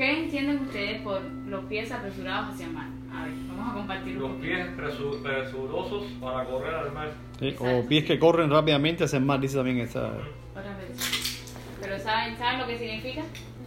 qué? 0.00 0.06
¿Qué 0.06 0.18
entienden 0.24 0.58
ustedes 0.60 1.02
por 1.02 1.22
los 1.22 1.64
pies 1.66 1.92
apresurados 1.92 2.54
hacia 2.54 2.66
el 2.66 2.72
mal? 2.72 2.88
A 3.12 3.24
ver, 3.24 3.32
vamos 3.48 3.70
a 3.70 3.74
compartir 3.74 4.16
un 4.16 4.20
Los 4.22 4.30
poquito. 4.32 4.46
pies 4.54 4.66
presu- 4.76 5.22
presurosos 5.22 6.04
para 6.20 6.44
correr 6.44 6.74
al 6.74 6.92
mar. 6.92 7.12
Sí, 7.38 7.54
O 7.58 7.86
pies 7.86 8.04
que 8.04 8.18
corren 8.18 8.50
rápidamente 8.50 9.04
hacen 9.04 9.26
mal, 9.26 9.40
dice 9.40 9.56
también 9.56 9.78
esta. 9.78 10.06
Otra 10.06 10.76
vez. 10.78 11.40
Pero 11.80 11.98
¿saben, 11.98 12.36
¿saben 12.38 12.60
lo 12.60 12.66
que 12.66 12.78
significa? 12.78 13.22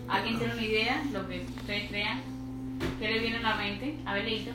¿Alguien 0.07 0.37
tiene 0.37 0.53
una 0.53 0.63
idea? 0.63 1.03
Lo 1.11 1.27
que 1.27 1.41
ustedes 1.41 1.89
crean. 1.89 2.21
¿Qué 2.99 3.07
le 3.11 3.19
viene 3.19 3.37
a 3.37 3.41
la 3.41 3.55
mente? 3.55 3.95
A 4.05 4.13
ver, 4.13 4.25
Leito. 4.25 4.51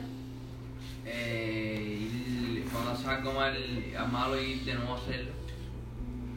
Eh, 1.05 1.97
ir- 2.01 2.63
cuando 2.71 2.91
haces 2.91 3.07
algo 3.07 3.33
mal, 3.33 3.55
a 3.97 4.05
malo 4.05 4.39
y 4.41 4.59
de 4.59 4.73
nuevo 4.75 4.95
hacerlo. 4.95 5.31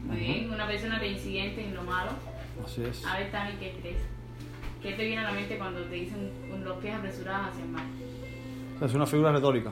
Muy 0.06 0.16
bien, 0.16 0.50
una 0.52 0.66
persona 0.66 0.98
de 0.98 1.08
incidentes 1.08 1.64
en 1.64 1.74
lo 1.74 1.82
malo. 1.82 2.10
Así 2.64 2.82
es. 2.84 3.04
A 3.04 3.18
ver, 3.18 3.30
Tami, 3.30 3.52
¿qué 3.60 3.74
crees? 3.80 3.98
¿Qué 4.82 4.92
te 4.92 5.04
viene 5.04 5.20
a 5.20 5.24
la 5.24 5.32
mente 5.32 5.56
cuando 5.58 5.80
te 5.82 5.94
dicen 5.94 6.30
un- 6.52 6.64
los 6.64 6.76
pies 6.78 6.94
apresurados 6.94 7.48
hacia 7.50 7.64
el 7.64 7.70
mal? 7.70 7.84
Es 8.80 8.94
una 8.94 9.06
figura 9.06 9.32
retórica. 9.32 9.70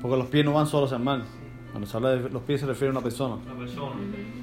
Porque 0.00 0.16
los 0.16 0.26
pies 0.28 0.44
no 0.44 0.54
van 0.54 0.66
solos 0.66 0.92
al 0.92 1.00
mal. 1.00 1.24
Cuando 1.70 1.86
se 1.86 1.96
habla 1.96 2.10
de 2.10 2.30
los 2.30 2.42
pies 2.42 2.60
se 2.60 2.66
refiere 2.66 2.88
a 2.88 2.92
una 2.92 3.02
persona. 3.02 3.36
La 3.46 3.54
persona. 3.54 3.92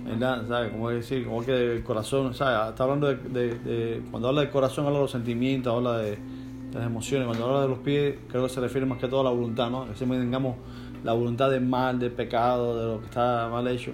¿Verdad? 0.05 0.47
¿Sabes? 0.47 0.71
Como 0.71 0.89
decir, 0.89 1.25
como 1.25 1.43
que 1.43 1.73
el 1.77 1.83
corazón, 1.83 2.33
¿sabes? 2.33 2.69
Está 2.69 2.83
hablando 2.83 3.07
de, 3.07 3.15
de- 3.15 3.55
de- 3.59 4.01
Cuando 4.11 4.29
habla 4.29 4.41
del 4.41 4.49
corazón, 4.51 4.85
habla 4.85 4.99
de 4.99 5.03
los 5.03 5.11
sentimientos, 5.11 5.73
habla 5.75 5.97
de, 5.97 6.11
de 6.11 6.75
las 6.75 6.85
emociones. 6.85 7.25
Cuando 7.27 7.45
habla 7.47 7.61
de 7.63 7.67
los 7.69 7.79
pies, 7.79 8.15
creo 8.29 8.43
que 8.43 8.49
se 8.49 8.61
refiere 8.61 8.85
más 8.85 8.99
que 8.99 9.07
todo 9.07 9.21
a 9.21 9.23
la 9.25 9.29
voluntad, 9.31 9.69
¿no? 9.71 9.87
Que 9.87 9.95
siempre 9.95 10.19
tengamos 10.19 10.55
la 11.03 11.13
voluntad 11.13 11.49
del 11.49 11.65
mal, 11.65 11.97
del 11.99 12.11
pecado, 12.11 12.79
de 12.79 12.93
lo 12.93 12.99
que 12.99 13.05
está 13.07 13.49
mal 13.51 13.67
hecho. 13.67 13.91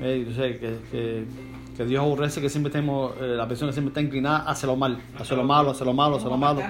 Eh, 0.00 0.24
yo 0.26 0.34
sé 0.34 0.58
que, 0.58 0.78
que, 0.90 1.24
que 1.80 1.86
Dios 1.86 2.02
aborrece 2.02 2.40
que 2.42 2.50
siempre 2.50 2.68
estemos, 2.68 3.12
eh, 3.20 3.34
la 3.36 3.48
persona 3.48 3.72
siempre 3.72 3.88
está 3.90 4.02
inclinada 4.02 4.40
hacia 4.50 4.66
lo 4.66 4.76
mal, 4.76 4.98
hacia 5.18 5.34
lo 5.36 5.44
malo, 5.44 5.70
hacia 5.70 5.86
lo 5.86 5.94
malo, 5.94 6.16
hacia 6.16 6.28
lo 6.28 6.36
malo. 6.36 6.60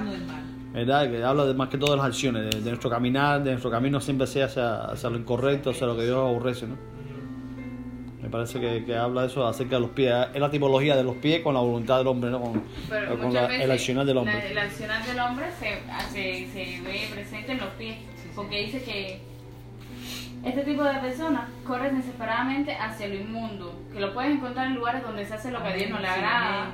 ¿verdad? 0.73 1.11
Que 1.11 1.25
habla 1.25 1.47
de, 1.47 1.55
más 1.55 1.69
que 1.69 1.79
todo 1.79 1.91
de 1.91 1.97
las 1.97 2.07
acciones, 2.07 2.45
de, 2.55 2.61
de 2.61 2.71
nuestro 2.71 2.89
caminar, 2.89 3.43
de 3.43 3.51
nuestro 3.51 3.73
camino 3.73 4.01
siempre 4.01 4.29
sea 4.29 4.45
hacia, 4.47 4.85
hacia 4.85 5.11
lo 5.11 5.17
incorrecto, 5.19 5.71
hacia 5.71 5.87
lo 5.89 5.97
que 5.97 6.05
Dios 6.05 6.17
aborrece, 6.17 6.69
¿no? 6.69 6.77
Me 8.23 8.29
parece 8.29 8.61
que, 8.61 8.85
que 8.85 8.95
habla 8.97 9.25
eso 9.25 9.45
acerca 9.47 9.77
de 9.77 9.81
los 9.81 9.91
pies, 9.91 10.15
es 10.33 10.41
la 10.41 10.51
tipología 10.51 10.95
de 10.95 11.03
los 11.03 11.17
pies 11.17 11.41
con 11.43 11.55
la 11.55 11.61
voluntad 11.61 11.99
del 11.99 12.07
hombre, 12.07 12.31
¿no? 12.31 12.41
Con, 12.41 12.63
con 13.21 13.35
la- 13.35 13.47
el 13.57 13.71
accionar 13.71 14.05
del 14.07 14.19
hombre. 14.19 14.35
la- 14.35 14.45
el 14.51 14.59
accionar 14.59 15.05
del 15.05 15.19
hombre 15.19 15.47
se, 15.59 15.81
se, 16.13 16.53
se 16.53 16.81
ve 16.83 17.01
presente 17.13 17.53
en 17.53 17.59
los 17.59 17.69
pies. 17.71 17.97
Porque 18.37 18.61
dice 18.67 18.83
que 18.85 19.21
este 20.43 20.63
tipo 20.63 20.83
de 20.83 20.95
personas 20.95 21.49
corren 21.67 21.97
desesperadamente 21.97 22.75
hacia 22.75 23.09
lo 23.09 23.15
inmundo. 23.15 23.79
Que 23.93 24.01
lo 24.01 24.15
puedes 24.15 24.33
encontrar 24.33 24.69
en 24.69 24.77
lugares 24.77 25.03
donde 25.03 25.25
se 25.27 25.35
hace 25.35 25.51
lo 25.51 25.63
que 25.63 25.69
a 25.69 25.73
Dios 25.73 25.91
no 25.91 25.99
le 25.99 26.09
agrada. 26.09 26.73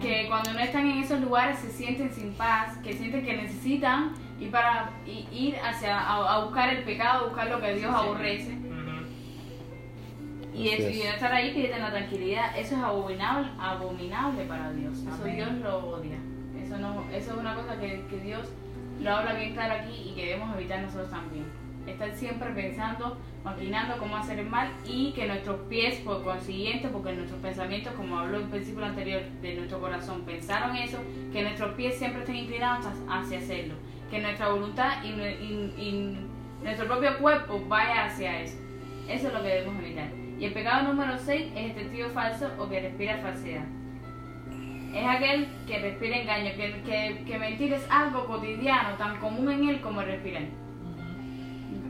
que 0.00 0.26
cuando 0.28 0.52
no 0.52 0.58
están 0.58 0.88
en 0.88 0.98
esos 0.98 1.20
lugares 1.20 1.58
se 1.58 1.70
sienten 1.70 2.10
sin 2.12 2.32
paz, 2.34 2.76
que 2.78 2.92
sienten 2.92 3.24
que 3.24 3.36
necesitan 3.36 4.14
ir 4.40 4.50
para 4.50 4.90
ir 5.06 5.56
hacia 5.62 5.96
a, 5.98 6.34
a 6.34 6.44
buscar 6.44 6.70
el 6.70 6.82
pecado, 6.82 7.24
a 7.24 7.28
buscar 7.28 7.48
lo 7.48 7.60
que 7.60 7.74
Dios 7.74 7.94
aborrece. 7.94 8.58
Y, 10.54 10.68
eso, 10.68 10.88
es. 10.88 10.96
y 10.96 11.02
no 11.04 11.10
estar 11.10 11.32
ahí 11.32 11.54
pierden 11.54 11.82
la 11.82 11.90
tranquilidad. 11.90 12.58
Eso 12.58 12.76
es 12.76 12.82
abominable, 12.82 13.48
abominable 13.58 14.44
para 14.44 14.70
Dios. 14.72 14.98
Eso 14.98 15.22
Amén. 15.22 15.36
Dios 15.36 15.52
lo 15.62 15.78
odia. 15.78 16.18
Eso 16.60 16.78
no, 16.78 17.04
eso 17.12 17.32
es 17.32 17.38
una 17.38 17.54
cosa 17.54 17.78
que, 17.78 18.04
que 18.10 18.18
Dios 18.18 18.48
lo 19.00 19.16
habla 19.16 19.34
bien 19.34 19.52
claro 19.54 19.74
aquí 19.74 20.10
y 20.10 20.14
que 20.14 20.26
debemos 20.26 20.54
evitar 20.56 20.80
nosotros 20.80 21.10
también. 21.10 21.61
Estar 21.86 22.12
siempre 22.14 22.50
pensando, 22.50 23.18
maquinando 23.44 23.96
cómo 23.98 24.16
hacer 24.16 24.38
el 24.38 24.48
mal 24.48 24.68
y 24.86 25.12
que 25.12 25.26
nuestros 25.26 25.60
pies, 25.68 25.96
por 26.00 26.22
consiguiente, 26.22 26.88
porque 26.88 27.12
nuestros 27.12 27.40
pensamientos, 27.40 27.92
como 27.94 28.18
habló 28.18 28.38
en 28.38 28.44
el 28.44 28.48
versículo 28.50 28.86
anterior, 28.86 29.22
de 29.40 29.54
nuestro 29.56 29.80
corazón, 29.80 30.22
pensaron 30.22 30.76
eso, 30.76 30.98
que 31.32 31.42
nuestros 31.42 31.74
pies 31.74 31.96
siempre 31.98 32.20
estén 32.20 32.36
inclinados 32.36 32.86
hacia- 33.08 33.38
hacerlo. 33.38 33.74
Que 34.10 34.20
nuestra 34.20 34.48
voluntad 34.48 35.02
y, 35.02 35.08
nue- 35.08 35.36
y- 35.40 35.72
y 35.82 36.16
nuestro 36.62 36.86
propio 36.86 37.18
cuerpo 37.18 37.60
vaya 37.66 38.04
hacia 38.04 38.42
eso. 38.42 38.56
Eso 39.08 39.28
es 39.28 39.34
lo 39.34 39.42
que 39.42 39.48
debemos 39.48 39.82
evitar. 39.82 40.08
Y 40.38 40.44
el 40.44 40.52
pecado 40.52 40.84
número 40.92 41.18
6 41.18 41.50
es 41.56 41.64
el 41.70 41.74
testigo 41.74 42.10
falso 42.10 42.48
o 42.58 42.68
que 42.68 42.80
respira 42.80 43.18
falsedad. 43.18 43.64
Es 44.94 45.06
aquel 45.06 45.48
que 45.66 45.78
respira 45.78 46.18
engaño, 46.18 46.50
que, 46.54 46.82
que, 46.84 47.24
que 47.24 47.38
mentir 47.38 47.72
es 47.72 47.84
algo 47.90 48.26
cotidiano, 48.26 48.96
tan 48.98 49.16
común 49.18 49.50
en 49.50 49.68
él 49.68 49.80
como 49.80 50.02
respirar. 50.02 50.42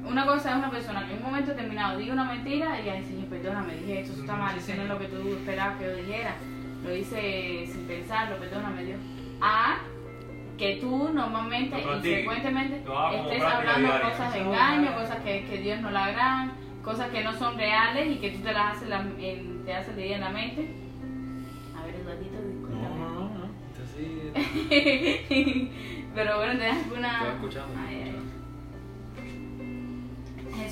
Una 0.04 0.26
cosa 0.26 0.50
es 0.50 0.56
una 0.56 0.70
persona 0.70 1.06
que 1.06 1.12
en 1.12 1.18
un 1.18 1.24
momento 1.24 1.50
determinado 1.52 1.98
diga 1.98 2.12
una 2.12 2.24
mentira 2.24 2.80
y 2.80 2.88
ay 2.88 3.04
Señor, 3.04 3.26
perdóname, 3.28 3.74
dije 3.76 4.00
esto, 4.00 4.12
eso 4.12 4.22
está 4.22 4.36
mal, 4.36 4.56
eso 4.56 4.74
no 4.74 4.82
es 4.82 4.88
lo 4.88 4.98
que 4.98 5.06
tú 5.06 5.28
esperabas 5.28 5.78
que 5.78 5.84
yo 5.84 5.94
dijera. 5.96 6.34
Lo 6.84 6.94
hice 6.94 7.64
sin 7.70 7.86
pensarlo, 7.86 8.36
perdóname 8.38 8.84
Dios. 8.84 8.98
A 9.40 9.78
que 10.58 10.76
tú 10.80 11.10
normalmente 11.14 11.76
y 11.80 11.82
frecuentemente 12.14 12.82
estés 13.14 13.42
hablando 13.42 13.88
cosas 14.10 14.32
de 14.32 14.40
engaño, 14.40 14.94
cosas 14.94 15.16
que, 15.24 15.44
que 15.46 15.58
Dios 15.58 15.80
no 15.80 15.90
le 15.90 15.98
agradan, 15.98 16.52
cosas 16.84 17.08
que 17.10 17.22
no 17.24 17.32
son 17.32 17.56
reales 17.56 18.10
y 18.10 18.16
que 18.16 18.30
tú 18.30 18.40
te 18.40 18.52
las 18.52 18.76
haces, 18.76 18.88
la- 18.88 19.00
en- 19.18 19.62
te 19.64 19.72
haces 19.74 19.94
leer 19.96 20.12
en 20.14 20.20
la 20.20 20.28
mente. 20.30 20.74
A 21.80 21.84
ver, 21.86 21.94
Eduardito, 21.94 22.38
discúlpame. 22.42 22.82
No, 22.82 22.96
no, 22.96 23.10
no, 23.10 23.28
no. 23.38 23.46
Sí. 23.94 25.70
Pero 26.14 26.36
bueno, 26.36 26.52
te 26.58 26.64
das 26.66 26.76
alguna. 26.84 27.08
Estaba 27.12 27.32
escuchando. 27.34 27.74
Ay. 27.88 27.91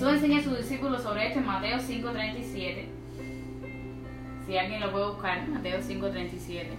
Jesús 0.00 0.14
enseña 0.14 0.38
a 0.38 0.42
sus 0.42 0.56
discípulos 0.56 1.02
sobre 1.02 1.26
esto 1.26 1.40
en 1.40 1.46
Mateo 1.46 1.78
5:37. 1.78 2.86
Si 4.46 4.56
alguien 4.56 4.80
lo 4.80 4.92
puede 4.92 5.08
buscar, 5.08 5.46
Mateo 5.46 5.82
5:37. 5.82 6.70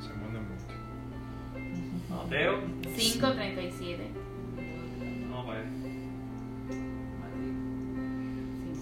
Sermón 0.00 0.32
del 0.32 0.42
monte. 0.42 0.74
Mateo. 2.10 2.58
5:37. 2.96 4.10
No, 5.30 5.46
pues. 5.46 5.58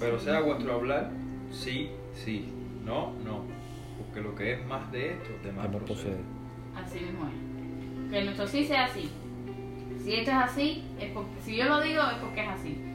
Pero 0.01 0.19
sea 0.19 0.41
vuestro 0.41 0.73
hablar, 0.73 1.11
sí, 1.51 1.91
sí, 2.15 2.49
no, 2.87 3.13
no. 3.23 3.45
Porque 3.99 4.23
lo 4.23 4.35
que 4.35 4.55
es 4.55 4.67
más 4.67 4.91
de 4.93 5.13
esto, 5.13 5.29
de 5.45 5.53
más 5.53 5.67
procede. 5.67 5.85
procede. 5.85 6.21
Así 6.75 7.01
mismo 7.01 7.29
es. 7.29 8.11
Que 8.11 8.25
nuestro 8.25 8.47
sí 8.47 8.65
sea 8.65 8.87
así. 8.87 9.11
Si 10.03 10.15
esto 10.15 10.31
es 10.31 10.37
así, 10.39 10.85
es 10.99 11.13
porque, 11.13 11.39
si 11.43 11.55
yo 11.55 11.67
lo 11.67 11.83
digo 11.83 12.01
es 12.01 12.17
porque 12.17 12.41
es 12.41 12.49
así. 12.49 12.92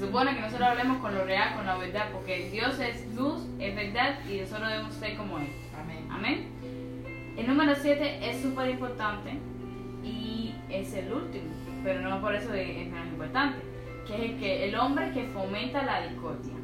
Se 0.00 0.06
supone 0.06 0.34
que 0.34 0.40
nosotros 0.40 0.66
hablemos 0.66 0.96
con 0.96 1.14
lo 1.14 1.26
real, 1.26 1.56
con 1.56 1.66
la 1.66 1.76
verdad, 1.76 2.06
porque 2.10 2.48
Dios 2.48 2.80
es 2.80 3.06
luz, 3.14 3.42
es 3.58 3.76
verdad 3.76 4.18
y 4.26 4.40
nosotros 4.40 4.70
debemos 4.70 4.94
ser 4.94 5.14
como 5.14 5.38
Él. 5.38 5.48
Amén. 5.78 6.08
Amén. 6.10 7.34
El 7.36 7.46
número 7.46 7.74
7 7.74 8.30
es 8.30 8.40
súper 8.40 8.70
importante 8.70 9.32
y 10.02 10.54
es 10.70 10.94
el 10.94 11.12
último, 11.12 11.52
pero 11.84 12.00
no 12.00 12.18
por 12.22 12.34
eso 12.34 12.54
es 12.54 12.88
menos 12.88 13.08
importante, 13.08 13.58
que 14.06 14.14
es 14.14 14.20
el, 14.22 14.38
que, 14.38 14.68
el 14.70 14.74
hombre 14.76 15.12
que 15.12 15.24
fomenta 15.24 15.82
la 15.82 16.00
discordia. 16.08 16.54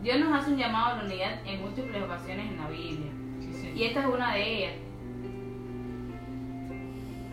Dios 0.00 0.20
nos 0.20 0.40
hace 0.40 0.52
un 0.52 0.58
llamado 0.58 0.94
a 0.94 0.98
la 0.98 1.04
unidad 1.06 1.40
en 1.44 1.62
múltiples 1.62 2.00
ocasiones 2.00 2.48
en 2.48 2.58
la 2.58 2.68
Biblia. 2.68 3.10
Sí. 3.60 3.72
Y 3.74 3.84
esta 3.86 4.02
es 4.02 4.06
una 4.06 4.34
de 4.34 4.56
ellas. 4.56 4.74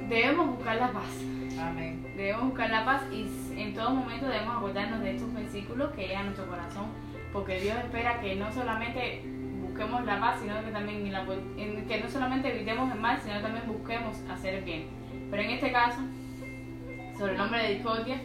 Debemos 0.10 0.56
buscar 0.56 0.78
la 0.78 0.92
paz. 0.92 1.24
Amén. 1.60 2.14
Debemos 2.18 2.46
buscar 2.46 2.72
la 2.72 2.84
paz 2.84 3.04
y 3.14 3.28
en 3.64 3.74
todo 3.74 3.92
momento 3.92 4.28
debemos 4.28 4.58
acordarnos 4.58 5.02
de 5.02 5.12
estos 5.16 5.34
versículos 5.34 5.92
que 5.94 6.02
llegan 6.08 6.22
a 6.22 6.26
nuestro 6.26 6.48
corazón, 6.48 6.86
porque 7.34 7.60
Dios 7.60 7.78
espera 7.78 8.20
que 8.20 8.36
no 8.36 8.52
solamente 8.52 9.24
busquemos 9.62 10.06
la 10.06 10.20
paz, 10.20 10.40
sino 10.42 10.62
que 10.64 10.72
también 10.72 11.04
que 11.88 12.00
no 12.02 12.10
solamente 12.10 12.54
evitemos 12.54 12.92
el 12.94 13.00
mal, 13.00 13.20
sino 13.22 13.40
también 13.42 13.66
busquemos 13.68 14.18
hacer 14.30 14.56
el 14.56 14.64
bien. 14.64 14.86
Pero 15.30 15.44
en 15.44 15.50
este 15.52 15.72
caso, 15.72 16.02
sobre 17.18 17.34
el 17.34 17.38
nombre 17.38 17.62
de 17.64 17.74
discordia, 17.76 18.22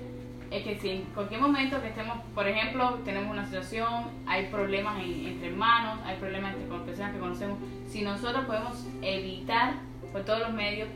es 0.51 0.63
que 0.63 0.79
si 0.79 0.91
en 0.91 1.03
cualquier 1.15 1.41
momento 1.41 1.81
que 1.83 1.89
estemos, 1.89 2.19
por 2.35 2.47
ejemplo, 2.47 3.01
tenemos 3.05 3.31
una 3.31 3.45
situación, 3.45 4.05
hay 4.27 4.47
problemas 4.47 4.99
en- 5.03 5.27
entre 5.27 5.49
hermanos, 5.49 5.99
hay 6.05 6.17
problemas 6.19 6.55
entre 6.55 6.69
con 6.69 6.83
personas 6.85 7.13
que 7.13 7.19
conocemos, 7.19 7.59
si 7.89 8.03
nosotros 8.03 8.45
podemos 8.45 8.87
evitar 9.03 9.75
por 10.13 10.25
todos 10.25 10.41
los 10.41 10.53
medios 10.53 10.89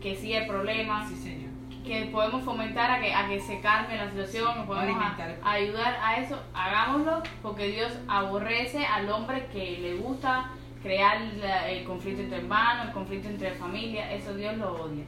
que 0.00 0.14
sí 0.14 0.34
hay 0.34 0.46
problemas, 0.46 1.08
Sí, 1.08 1.16
señor. 1.16 1.51
Que 1.84 2.06
podemos 2.12 2.42
fomentar 2.44 2.90
a 2.90 3.00
que, 3.00 3.12
a 3.12 3.28
que 3.28 3.40
se 3.40 3.60
calme 3.60 3.96
la 3.96 4.08
situación, 4.08 4.66
podemos 4.66 5.02
a- 5.04 5.16
a 5.44 5.52
ayudar 5.52 5.98
a 6.02 6.16
eso, 6.18 6.40
hagámoslo, 6.54 7.22
porque 7.42 7.68
Dios 7.68 7.92
aborrece 8.08 8.84
al 8.86 9.10
hombre 9.10 9.46
que 9.52 9.78
le 9.80 9.94
gusta 9.96 10.50
crear 10.82 11.20
la- 11.40 11.68
el 11.68 11.84
conflicto 11.84 12.22
entre 12.22 12.38
hermanos, 12.38 12.86
el 12.86 12.92
conflicto 12.92 13.28
entre 13.28 13.50
familia, 13.52 14.12
eso 14.12 14.34
Dios 14.34 14.56
lo 14.58 14.72
odia. 14.84 15.04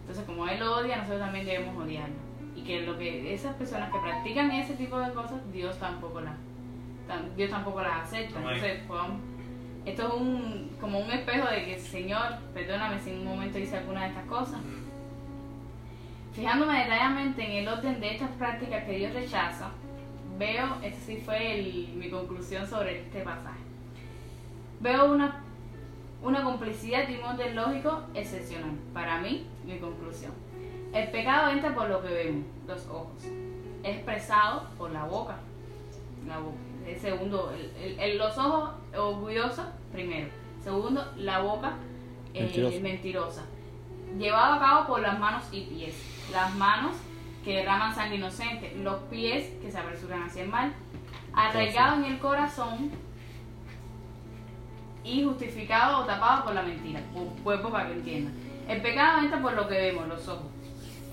Entonces, 0.00 0.24
como 0.24 0.46
Él 0.48 0.58
lo 0.60 0.76
odia, 0.78 0.96
nosotros 0.98 1.20
también 1.20 1.46
debemos 1.46 1.76
odiarlo. 1.84 2.14
Y 2.54 2.62
que 2.62 2.80
lo 2.82 2.96
que 2.98 3.34
esas 3.34 3.54
personas 3.56 3.90
que 3.92 3.98
practican 3.98 4.50
ese 4.50 4.74
tipo 4.74 4.98
de 4.98 5.12
cosas, 5.12 5.40
Dios 5.52 5.78
tampoco 5.78 6.20
las, 6.20 6.34
Dios 7.36 7.50
tampoco 7.50 7.82
las 7.82 8.04
acepta. 8.04 8.38
Entonces, 8.54 8.82
podamos- 8.88 9.20
esto 9.84 10.06
es 10.08 10.14
un, 10.14 10.70
como 10.80 10.98
un 11.00 11.10
espejo 11.10 11.48
de 11.48 11.64
que, 11.64 11.78
Señor, 11.78 12.38
perdóname 12.54 12.98
si 12.98 13.10
en 13.10 13.18
un 13.20 13.26
momento 13.26 13.58
hice 13.58 13.76
alguna 13.78 14.02
de 14.02 14.08
estas 14.08 14.24
cosas. 14.26 14.60
Fijándome 16.36 16.78
detalladamente 16.80 17.42
en 17.44 17.52
el 17.66 17.68
orden 17.68 17.98
de 17.98 18.12
estas 18.12 18.30
prácticas 18.32 18.84
que 18.84 18.92
Dios 18.98 19.14
rechaza, 19.14 19.70
veo, 20.38 20.76
esta 20.82 21.00
sí 21.06 21.16
fue 21.24 21.58
el- 21.58 21.88
mi 21.96 22.10
conclusión 22.10 22.66
sobre 22.66 23.00
este 23.00 23.20
pasaje, 23.22 23.60
veo 24.80 25.12
una, 25.12 25.40
una 26.22 26.44
complicidad 26.44 27.08
y 27.08 27.14
un 27.16 27.22
orden 27.24 27.56
lógico 27.56 28.02
excepcional. 28.14 28.72
Para 28.92 29.18
mí, 29.20 29.46
mi 29.64 29.78
conclusión. 29.78 30.32
El 30.92 31.08
pecado 31.10 31.50
entra 31.52 31.74
por 31.74 31.88
lo 31.88 32.02
que 32.02 32.08
vemos, 32.12 32.44
los 32.66 32.86
ojos. 32.86 33.24
Es 33.82 33.96
expresado 33.96 34.68
por 34.76 34.90
la 34.90 35.04
boca. 35.04 35.36
La 36.28 36.38
boca. 36.38 36.56
El 36.86 36.98
segundo, 36.98 37.50
el- 37.52 37.72
el- 37.82 37.98
el- 38.00 38.18
los 38.18 38.36
ojos 38.36 38.70
orgullosos, 38.96 39.64
primero. 39.90 40.28
Segundo, 40.62 41.02
la 41.16 41.38
boca 41.40 41.74
eh, 42.34 42.42
Mentirosa. 42.42 42.80
mentirosa. 42.80 43.42
Llevado 44.18 44.54
a 44.54 44.58
cabo 44.58 44.86
por 44.86 45.00
las 45.00 45.18
manos 45.18 45.44
y 45.52 45.62
pies. 45.62 45.94
Las 46.32 46.54
manos 46.54 46.92
que 47.44 47.56
derraman 47.56 47.94
sangre 47.94 48.16
inocente. 48.16 48.74
Los 48.82 48.96
pies 49.10 49.52
que 49.60 49.70
se 49.70 49.78
apresuran 49.78 50.22
hacia 50.22 50.42
el 50.42 50.48
mal. 50.48 50.72
Arraigado 51.34 51.96
en 51.96 52.04
el 52.04 52.18
corazón 52.18 52.90
y 55.04 55.24
justificado 55.24 56.00
o 56.00 56.04
tapado 56.04 56.44
por 56.44 56.54
la 56.54 56.62
mentira. 56.62 57.00
Un 57.14 57.28
cuerpo 57.42 57.70
para 57.70 57.86
que 57.88 57.94
entiendan. 57.94 58.34
El 58.68 58.82
pecado 58.82 59.20
entra 59.20 59.40
por 59.40 59.52
lo 59.52 59.68
que 59.68 59.74
vemos, 59.74 60.08
los 60.08 60.26
ojos. 60.28 60.46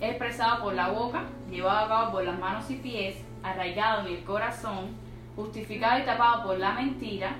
Es 0.01 0.09
expresado 0.09 0.63
por 0.63 0.73
la 0.73 0.89
boca, 0.89 1.23
llevado 1.49 1.85
a 1.85 1.87
cabo 1.87 2.11
por 2.13 2.23
las 2.23 2.39
manos 2.39 2.69
y 2.71 2.75
pies, 2.75 3.17
arraigado 3.43 4.01
en 4.01 4.15
el 4.15 4.23
corazón, 4.23 4.89
justificado 5.35 5.99
y 5.99 6.05
tapado 6.05 6.43
por 6.43 6.57
la 6.57 6.73
mentira 6.73 7.35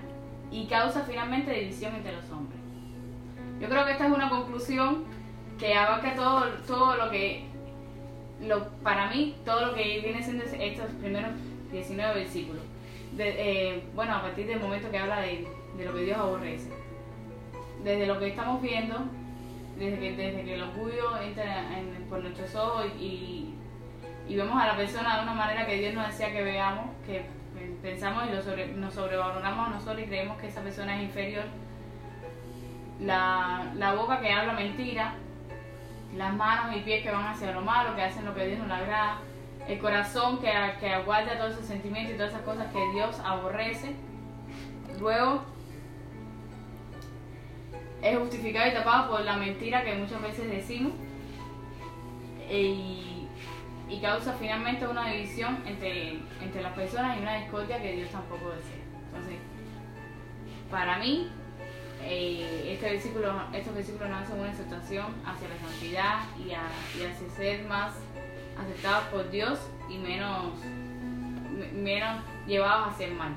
y 0.52 0.65
causa 0.67 1.04
finalmente 1.04 1.52
división 1.52 1.95
entre 1.95 2.13
los 2.13 2.30
hombres. 2.30 2.60
Yo 3.60 3.69
creo 3.69 3.86
que 3.86 3.93
esta 3.93 4.06
es 4.06 4.13
una 4.13 4.30
conclusión 4.30 5.04
que 5.59 5.73
abarca 5.75 6.15
todo, 6.15 6.45
todo 6.67 6.95
lo 6.97 7.09
que, 7.09 7.45
lo, 8.41 8.67
para 8.83 9.09
mí, 9.09 9.35
todo 9.45 9.67
lo 9.67 9.73
que 9.75 9.99
viene 10.01 10.21
siendo 10.23 10.43
estos 10.43 10.87
primeros 11.01 11.31
19 11.71 12.15
versículos. 12.19 12.61
Eh, 13.17 13.83
bueno, 13.95 14.15
a 14.15 14.21
partir 14.21 14.47
del 14.47 14.59
momento 14.59 14.89
que 14.89 14.97
habla 14.97 15.21
de, 15.21 15.47
de 15.77 15.85
lo 15.85 15.93
que 15.93 16.01
Dios 16.03 16.17
aborrece. 16.17 16.69
Desde 17.83 18.07
lo 18.07 18.17
que 18.19 18.27
estamos 18.27 18.61
viendo, 18.61 18.97
desde 19.77 19.99
que, 19.99 20.11
desde 20.15 20.43
que 20.43 20.53
el 20.55 20.63
orgullo 20.63 21.17
entra 21.21 21.77
en- 21.77 22.05
por 22.09 22.19
nuestros 22.19 22.53
ojos 22.55 22.85
y, 22.99 23.53
y 24.27 24.35
vemos 24.35 24.59
a 24.61 24.67
la 24.67 24.77
persona 24.77 25.17
de 25.17 25.23
una 25.23 25.33
manera 25.33 25.65
que 25.65 25.75
Dios 25.79 25.93
nos 25.93 26.07
decía 26.07 26.31
que 26.31 26.43
veamos, 26.43 26.85
que 27.05 27.25
pensamos 27.81 28.23
y 28.29 28.35
lo 28.35 28.41
sobre- 28.41 28.67
nos 28.73 28.93
sobrevaloramos 28.93 29.67
a 29.67 29.71
nosotros 29.71 29.99
y 30.01 30.05
creemos 30.05 30.37
que 30.39 30.47
esa 30.47 30.61
persona 30.61 30.97
es 30.97 31.03
inferior. 31.03 31.43
La, 33.01 33.71
la 33.75 33.93
boca 33.95 34.21
que 34.21 34.31
habla 34.31 34.53
mentira, 34.53 35.15
las 36.15 36.34
manos 36.34 36.76
y 36.76 36.82
pies 36.82 37.04
que 37.04 37.12
van 37.12 37.26
hacia 37.26 37.52
lo 37.52 37.62
malo, 37.62 37.95
que 37.95 38.04
hacen 38.04 38.26
lo 38.26 38.34
que 38.34 38.47
Dios 38.47 38.60
no 38.60 38.67
le 38.67 38.73
agrada, 38.73 39.19
el 39.67 39.80
corazón 39.80 40.39
que, 40.39 40.52
que 40.80 40.93
aguarda 40.93 41.38
todos 41.38 41.54
esos 41.54 41.65
sentimientos 41.65 42.13
y 42.13 42.17
todas 42.17 42.32
esas 42.32 42.43
cosas 42.43 42.71
que 42.71 42.91
Dios 42.91 43.19
aborrece. 43.23 43.95
Luego 44.99 45.43
es 48.02 48.17
justificado 48.17 48.69
y 48.69 48.73
tapado 48.73 49.10
por 49.10 49.21
la 49.21 49.38
mentira 49.38 49.84
que 49.84 49.95
muchas 49.95 50.21
veces 50.21 50.49
decimos 50.49 50.91
y, 52.52 53.28
y 53.89 53.99
causa 54.02 54.34
finalmente 54.34 54.86
una 54.86 55.08
división 55.10 55.63
entre, 55.65 56.19
entre 56.41 56.62
las 56.62 56.73
personas 56.73 57.17
y 57.17 57.21
una 57.21 57.38
discordia 57.38 57.82
que 57.82 57.93
Dios 57.93 58.10
tampoco 58.10 58.49
desea. 58.49 58.84
Entonces, 59.08 59.39
para 60.69 60.97
mí, 60.97 61.32
eh, 62.05 62.73
este 62.73 62.91
versículo, 62.91 63.33
estos 63.53 63.73
versículos 63.75 64.09
nos 64.09 64.21
hacen 64.23 64.39
una 64.39 64.49
exhortación 64.51 65.05
hacia 65.25 65.47
la 65.49 65.57
santidad 65.57 66.19
y, 66.37 66.51
hacia 66.53 67.29
ser 67.35 67.65
más 67.65 67.93
aceptados 68.59 69.05
por 69.05 69.29
Dios 69.31 69.59
y 69.89 69.97
menos, 69.97 70.53
me- 71.57 71.71
menos 71.81 72.23
llevados 72.47 72.93
hacia 72.93 73.07
el 73.07 73.15
mal. 73.15 73.35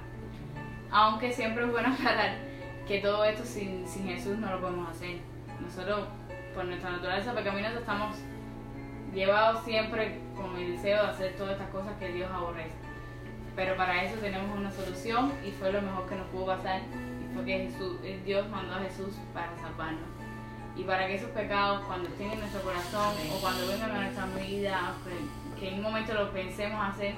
Aunque 0.91 1.33
siempre 1.33 1.65
es 1.65 1.71
bueno 1.73 1.89
aclarar 1.99 2.37
que 2.87 3.01
todo 3.01 3.25
esto 3.25 3.45
sin, 3.45 3.87
sin 3.89 4.07
Jesús 4.07 4.39
no 4.39 4.51
lo 4.51 4.61
podemos 4.61 4.91
hacer. 4.91 5.19
Nosotros, 5.61 6.07
por 6.55 6.65
nuestra 6.67 6.91
naturaleza 6.91 7.35
pecaminosa, 7.35 7.79
estamos 7.81 8.17
llevados 9.15 9.65
siempre 9.65 10.21
con 10.37 10.55
el 10.57 10.73
deseo 10.77 11.03
de 11.03 11.09
hacer 11.11 11.37
todas 11.37 11.53
estas 11.53 11.71
cosas 11.71 11.93
que 11.99 12.13
Dios 12.13 12.31
aborrece. 12.33 12.75
Pero 13.57 13.75
para 13.77 14.05
eso 14.05 14.17
tenemos 14.21 14.57
una 14.57 14.71
solución 14.71 15.33
y 15.45 15.51
fue 15.51 15.73
lo 15.73 15.81
mejor 15.81 16.07
que 16.07 16.15
nos 16.15 16.27
pudo 16.29 16.47
pasar. 16.47 16.83
Y 16.83 17.35
fue 17.35 17.45
que 17.45 17.59
Jesús, 17.71 17.99
eh, 18.05 18.21
Dios 18.25 18.49
mandó 18.51 18.75
a 18.75 18.81
Jesús 18.81 19.17
para 19.33 19.57
salvarnos. 19.59 20.09
Y 20.77 20.85
para 20.85 21.07
que 21.07 21.15
esos 21.15 21.31
pecados, 21.31 21.83
cuando 21.87 22.09
estén 22.09 22.33
en 22.33 22.39
nuestro 22.39 22.61
corazón 22.61 23.15
o 23.35 23.41
cuando 23.41 23.67
vengan 23.67 23.91
a 23.93 24.03
nuestra 24.03 24.27
vida, 24.27 24.95
que, 25.05 25.61
que 25.61 25.69
en 25.71 25.75
un 25.77 25.83
momento 25.85 26.13
lo 26.13 26.31
pensemos 26.33 26.79
hacer, 26.87 27.15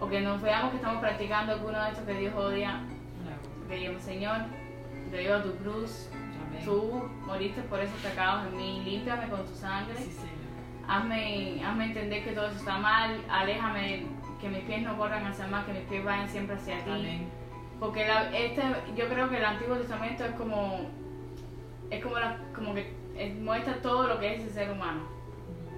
o 0.00 0.08
que 0.08 0.20
nos 0.20 0.40
veamos 0.40 0.70
que 0.70 0.76
estamos 0.76 1.00
practicando 1.00 1.52
alguno 1.54 1.82
de 1.82 1.90
estos 1.90 2.04
que 2.04 2.14
Dios 2.14 2.34
odia, 2.34 2.82
que 3.68 3.74
digamos, 3.74 4.02
Señor, 4.02 4.36
te 5.10 5.22
llevo 5.22 5.34
a 5.34 5.42
tu 5.42 5.54
cruz, 5.56 6.08
tú 6.64 7.08
moriste 7.26 7.62
por 7.62 7.80
esos 7.80 7.98
pecados 8.00 8.46
en 8.46 8.56
mí, 8.56 8.82
límpiame 8.84 9.28
con 9.28 9.44
tu 9.44 9.54
sangre 9.54 9.94
Sí, 9.96 10.10
hazme, 10.86 11.62
hazme 11.64 11.86
entender 11.86 12.24
que 12.24 12.32
todo 12.32 12.46
eso 12.46 12.58
está 12.58 12.78
mal, 12.78 13.20
aléjame, 13.28 14.06
que 14.40 14.48
mis 14.48 14.60
pies 14.64 14.82
no 14.82 14.96
corran 14.96 15.24
hacia 15.26 15.46
mal, 15.46 15.64
que 15.66 15.72
mis 15.72 15.82
pies 15.82 16.04
vayan 16.04 16.28
siempre 16.28 16.56
hacia 16.56 16.76
ti. 16.84 16.90
Amén. 16.90 17.28
Porque 17.80 18.06
la- 18.06 18.36
este, 18.36 18.62
yo 18.96 19.08
creo 19.08 19.28
que 19.28 19.36
el 19.38 19.44
Antiguo 19.44 19.76
Testamento 19.76 20.24
es 20.24 20.32
como, 20.32 20.80
es 21.90 22.02
como, 22.02 22.18
la, 22.18 22.38
como 22.54 22.74
que 22.74 22.92
muestra 23.40 23.74
todo 23.82 24.06
lo 24.08 24.18
que 24.18 24.34
es 24.34 24.42
el 24.42 24.50
ser 24.50 24.70
humano. 24.70 25.00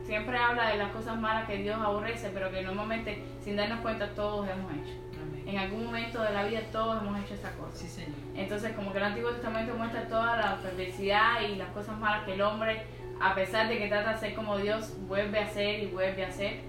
Siempre 0.05 0.39
habla 0.39 0.69
de 0.71 0.77
las 0.79 0.91
cosas 0.93 1.19
malas 1.19 1.47
que 1.47 1.59
Dios 1.59 1.77
aborrece, 1.81 2.31
pero 2.33 2.51
que 2.51 2.63
normalmente, 2.63 3.23
sin 3.43 3.57
darnos 3.57 3.81
cuenta, 3.81 4.09
todos 4.15 4.49
hemos 4.49 4.73
hecho. 4.73 4.95
Amén. 5.23 5.45
En 5.47 5.59
algún 5.59 5.85
momento 5.85 6.23
de 6.23 6.31
la 6.33 6.45
vida 6.45 6.61
todos 6.73 7.03
hemos 7.03 7.19
hecho 7.21 7.35
esa 7.35 7.53
cosa. 7.53 7.77
Sí, 7.77 7.89
Señor. 7.89 8.11
Entonces, 8.35 8.73
como 8.75 8.91
que 8.93 8.99
el 8.99 9.05
Antiguo 9.05 9.31
Testamento 9.33 9.75
muestra 9.75 10.09
toda 10.09 10.37
la 10.37 10.57
perversidad 10.63 11.43
y 11.43 11.57
las 11.57 11.69
cosas 11.71 11.99
malas 11.99 12.25
que 12.25 12.35
el 12.35 12.41
hombre, 12.41 12.83
a 13.21 13.35
pesar 13.35 13.69
de 13.69 13.77
que 13.79 13.89
trata 13.89 14.13
de 14.15 14.19
ser 14.19 14.35
como 14.35 14.57
Dios, 14.57 14.95
vuelve 15.09 15.41
a 15.41 15.45
hacer 15.45 15.81
y 15.83 15.87
vuelve 15.89 16.25
a 16.25 16.29
hacer. 16.29 16.61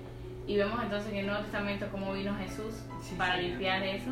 Y 0.49 0.57
vemos 0.57 0.81
entonces 0.81 1.12
en 1.12 1.19
el 1.19 1.27
Nuevo 1.27 1.43
Testamento 1.43 1.85
cómo 1.91 2.12
vino 2.12 2.35
Jesús 2.35 2.73
Sí, 3.03 3.13
para 3.15 3.38
limpiar 3.38 3.83
eso 3.83 4.09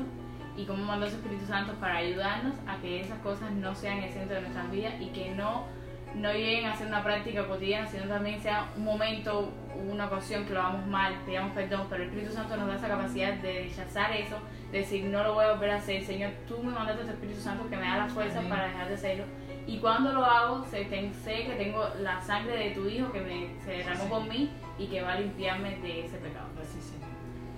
y 0.55 0.65
cómo 0.65 0.85
mandó 0.85 1.09
su 1.09 1.15
Espíritu 1.15 1.47
Santo 1.47 1.73
para 1.79 1.97
ayudarnos 1.97 2.53
a 2.67 2.77
que 2.77 3.01
esas 3.01 3.17
cosas 3.21 3.51
no 3.53 3.73
sean 3.73 4.03
el 4.03 4.13
centro 4.13 4.35
de 4.35 4.41
nuestras 4.41 4.69
vidas 4.69 4.93
y 4.99 5.07
que 5.07 5.31
no, 5.31 5.65
no 6.13 6.31
lleguen 6.31 6.67
a 6.67 6.75
ser 6.75 6.87
una 6.87 7.03
práctica 7.03 7.47
cotidiana, 7.47 7.87
sino 7.87 8.03
también 8.03 8.39
sea 8.39 8.69
un 8.77 8.83
momento, 8.83 9.51
una 9.89 10.05
ocasión 10.05 10.45
que 10.45 10.53
lo 10.53 10.59
hagamos 10.59 10.85
mal, 10.85 11.15
pidamos 11.25 11.53
perdón, 11.53 11.87
pero 11.89 12.03
el 12.03 12.09
Espíritu 12.09 12.31
Santo 12.31 12.55
nos 12.55 12.67
da 12.67 12.75
esa 12.75 12.87
capacidad 12.87 13.33
de 13.33 13.63
rechazar 13.63 14.11
eso, 14.11 14.37
de 14.71 14.77
decir 14.77 15.05
no 15.05 15.23
lo 15.23 15.33
voy 15.33 15.45
a 15.45 15.53
volver 15.53 15.71
a 15.71 15.77
hacer, 15.77 16.03
Señor, 16.03 16.29
tú 16.47 16.61
me 16.61 16.71
mandaste 16.71 17.01
a 17.01 17.05
tu 17.05 17.11
Espíritu 17.13 17.41
Santo 17.41 17.67
que 17.67 17.77
me 17.77 17.87
da 17.87 17.97
la 17.97 18.09
fuerza 18.09 18.37
Amén. 18.37 18.51
para 18.51 18.67
dejar 18.67 18.87
de 18.87 18.93
hacerlo. 18.93 19.23
Y 19.67 19.79
cuando 19.79 20.13
lo 20.13 20.23
hago, 20.23 20.65
sé, 20.65 20.87
que 20.87 21.55
tengo 21.57 21.87
la 21.99 22.21
sangre 22.21 22.57
de 22.57 22.69
tu 22.71 22.87
Hijo 22.87 23.11
que 23.11 23.19
me, 23.19 23.49
se 23.65 23.71
derramó 23.71 24.03
Sí. 24.03 24.09
por 24.09 24.23
mí 24.23 24.49
y 24.79 24.87
que 24.87 25.01
va 25.01 25.13
a 25.13 25.19
limpiarme 25.19 25.77
de 25.77 26.05
ese 26.05 26.17
pecado. 26.17 26.47
Sí, 26.63 26.79
Señor. 26.81 27.09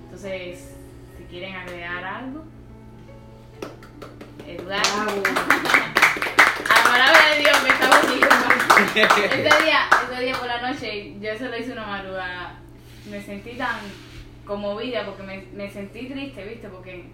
Entonces, 0.05 0.75
si 1.17 1.23
quieren 1.25 1.55
agregar 1.55 2.03
algo, 2.03 2.43
Eduardo. 4.47 5.23
A 6.69 6.77
la 6.77 6.83
palabra 6.83 7.29
de 7.33 7.39
Dios 7.39 7.57
que 7.59 7.69
está 7.69 7.87
buenísima. 7.87 9.25
Ese 9.25 9.63
día, 9.63 9.79
ese 10.11 10.21
día 10.23 10.33
por 10.35 10.47
la 10.47 10.61
noche, 10.71 11.19
yo 11.19 11.37
se 11.37 11.49
lo 11.49 11.57
hice 11.57 11.71
una 11.73 11.85
madrugada. 11.85 12.55
Me 13.09 13.21
sentí 13.21 13.51
tan 13.51 13.77
conmovida 14.45 15.05
porque 15.05 15.23
me, 15.23 15.45
me 15.53 15.69
sentí 15.69 16.07
triste, 16.07 16.43
¿viste? 16.45 16.67
Porque 16.69 17.11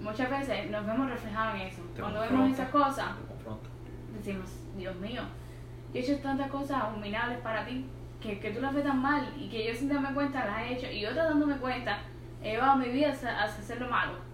muchas 0.00 0.30
veces 0.30 0.70
nos 0.70 0.86
vemos 0.86 1.10
reflejados 1.10 1.54
en 1.56 1.60
eso. 1.66 1.82
Cuando 1.98 2.20
vemos 2.20 2.50
esas 2.52 2.70
cosas. 2.70 3.06
Decimos, 4.18 4.50
Dios 4.76 4.96
mío, 4.96 5.22
yo 5.92 6.00
he 6.00 6.02
hecho 6.02 6.18
tantas 6.18 6.50
cosas 6.50 6.82
abominables 6.82 7.38
para 7.38 7.64
ti 7.64 7.84
que, 8.20 8.38
que 8.38 8.50
tú 8.50 8.60
las 8.60 8.74
ves 8.74 8.84
tan 8.84 9.00
mal 9.00 9.32
y 9.38 9.48
que 9.48 9.66
yo 9.66 9.74
sin 9.74 9.88
darme 9.88 10.12
cuenta 10.12 10.44
las 10.44 10.62
he 10.62 10.74
hecho 10.74 10.90
y 10.90 11.00
yo 11.00 11.14
dándome 11.14 11.56
cuenta 11.56 12.00
he 12.42 12.52
llevado 12.52 12.76
mi 12.76 12.88
vida 12.88 13.10
hacia 13.10 13.42
hacer 13.44 13.80
lo 13.80 13.88
malo. 13.88 14.28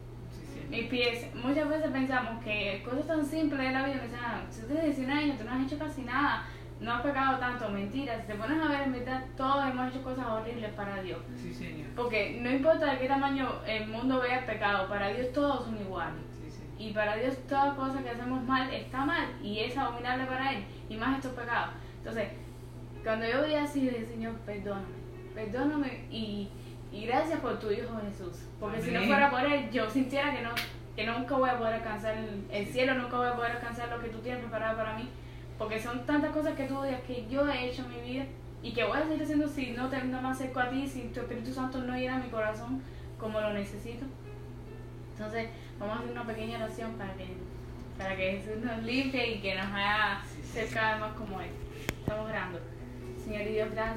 Mis 0.68 0.86
pies, 0.86 1.28
muchas 1.34 1.68
veces 1.68 1.90
pensamos 1.90 2.42
que 2.42 2.82
cosas 2.84 3.06
tan 3.06 3.24
simples 3.24 3.60
de 3.60 3.72
la 3.72 3.84
vida, 3.84 4.00
sean, 4.08 4.46
si 4.50 4.62
tú 4.62 4.66
tienes 4.68 4.96
19 4.96 5.22
años, 5.22 5.38
tú 5.38 5.44
no 5.44 5.52
has 5.52 5.62
hecho 5.62 5.78
casi 5.78 6.02
nada, 6.02 6.46
no 6.80 6.92
has 6.92 7.02
pecado 7.02 7.38
tanto, 7.38 7.68
mentira, 7.68 8.20
si 8.20 8.26
te 8.26 8.34
pones 8.34 8.60
a 8.60 8.68
ver, 8.68 8.82
en 8.82 8.92
verdad, 8.92 9.24
todos 9.36 9.64
hemos 9.64 9.88
hecho 9.88 10.02
cosas 10.02 10.26
horribles 10.26 10.70
para 10.72 11.02
Dios. 11.02 11.20
Sí, 11.36 11.52
señor. 11.52 11.88
Porque 11.94 12.38
no 12.40 12.50
importa 12.50 12.92
de 12.92 12.98
qué 12.98 13.06
tamaño 13.06 13.60
el 13.66 13.86
mundo 13.86 14.20
vea 14.20 14.40
el 14.40 14.44
pecado, 14.46 14.88
para 14.88 15.08
Dios 15.08 15.32
todos 15.32 15.64
son 15.64 15.78
iguales. 15.80 16.33
Y 16.84 16.92
para 16.92 17.16
Dios 17.16 17.34
toda 17.48 17.74
cosa 17.74 18.02
que 18.02 18.10
hacemos 18.10 18.42
mal 18.42 18.70
está 18.70 19.06
mal 19.06 19.26
y 19.42 19.60
es 19.60 19.74
abominable 19.74 20.26
para 20.26 20.52
Él, 20.52 20.64
y 20.90 20.96
más 20.96 21.16
estos 21.16 21.32
pecados. 21.32 21.70
Entonces, 21.96 22.28
cuando 23.02 23.26
yo 23.26 23.40
veía 23.40 23.64
así, 23.64 23.80
dije, 23.80 24.04
Señor, 24.04 24.34
perdóname, 24.44 24.94
perdóname 25.34 26.06
y, 26.10 26.50
y 26.92 27.06
gracias 27.06 27.40
por 27.40 27.58
tu 27.58 27.70
Hijo 27.70 27.98
Jesús. 28.06 28.44
Porque 28.60 28.82
si 28.82 28.90
no 28.90 29.02
fuera 29.04 29.30
por 29.30 29.40
Él, 29.40 29.70
yo 29.70 29.88
sintiera 29.88 30.30
que, 30.36 30.42
no, 30.42 30.50
que 30.94 31.06
nunca 31.06 31.36
voy 31.36 31.48
a 31.48 31.56
poder 31.56 31.76
alcanzar 31.76 32.18
el, 32.18 32.44
el 32.50 32.66
cielo, 32.66 32.96
nunca 32.96 33.16
voy 33.16 33.28
a 33.28 33.34
poder 33.34 33.52
alcanzar 33.52 33.88
lo 33.88 34.02
que 34.02 34.10
tú 34.10 34.18
tienes 34.18 34.42
preparado 34.42 34.76
para 34.76 34.94
mí. 34.98 35.08
Porque 35.56 35.80
son 35.80 36.04
tantas 36.04 36.32
cosas 36.32 36.52
que 36.52 36.64
tú 36.64 36.76
odias 36.76 37.00
que 37.04 37.26
yo 37.30 37.48
he 37.48 37.66
hecho 37.66 37.82
en 37.84 37.88
mi 37.88 38.10
vida 38.12 38.26
y 38.62 38.72
que 38.74 38.84
voy 38.84 38.98
a 38.98 39.04
seguir 39.04 39.22
haciendo 39.22 39.48
si 39.48 39.70
no 39.70 39.88
te 39.88 40.02
me 40.02 40.28
acerco 40.28 40.60
a 40.60 40.68
ti, 40.68 40.86
si 40.86 41.04
tu 41.04 41.20
Espíritu 41.20 41.50
Santo 41.50 41.78
no 41.78 41.96
llena 41.96 42.18
mi 42.18 42.28
corazón 42.28 42.82
como 43.18 43.40
lo 43.40 43.54
necesito. 43.54 44.04
Entonces, 45.12 45.48
vamos 45.86 45.96
a 45.96 46.00
hacer 46.00 46.12
una 46.12 46.26
pequeña 46.26 46.56
oración 46.58 46.92
para 46.94 47.14
que, 47.14 47.26
para 47.98 48.16
que 48.16 48.32
Jesús 48.32 48.62
nos 48.62 48.82
limpie 48.82 49.36
y 49.36 49.40
que 49.40 49.54
nos 49.54 49.66
haga 49.66 50.22
ser 50.52 50.68
cada 50.68 50.92
vez 50.92 51.00
más 51.00 51.12
como 51.14 51.40
Él. 51.40 51.50
Estamos 52.00 52.28
orando. 52.28 52.60
Señor 53.24 53.42
y 53.42 53.52
Dios, 53.52 53.70
gracias. 53.72 53.92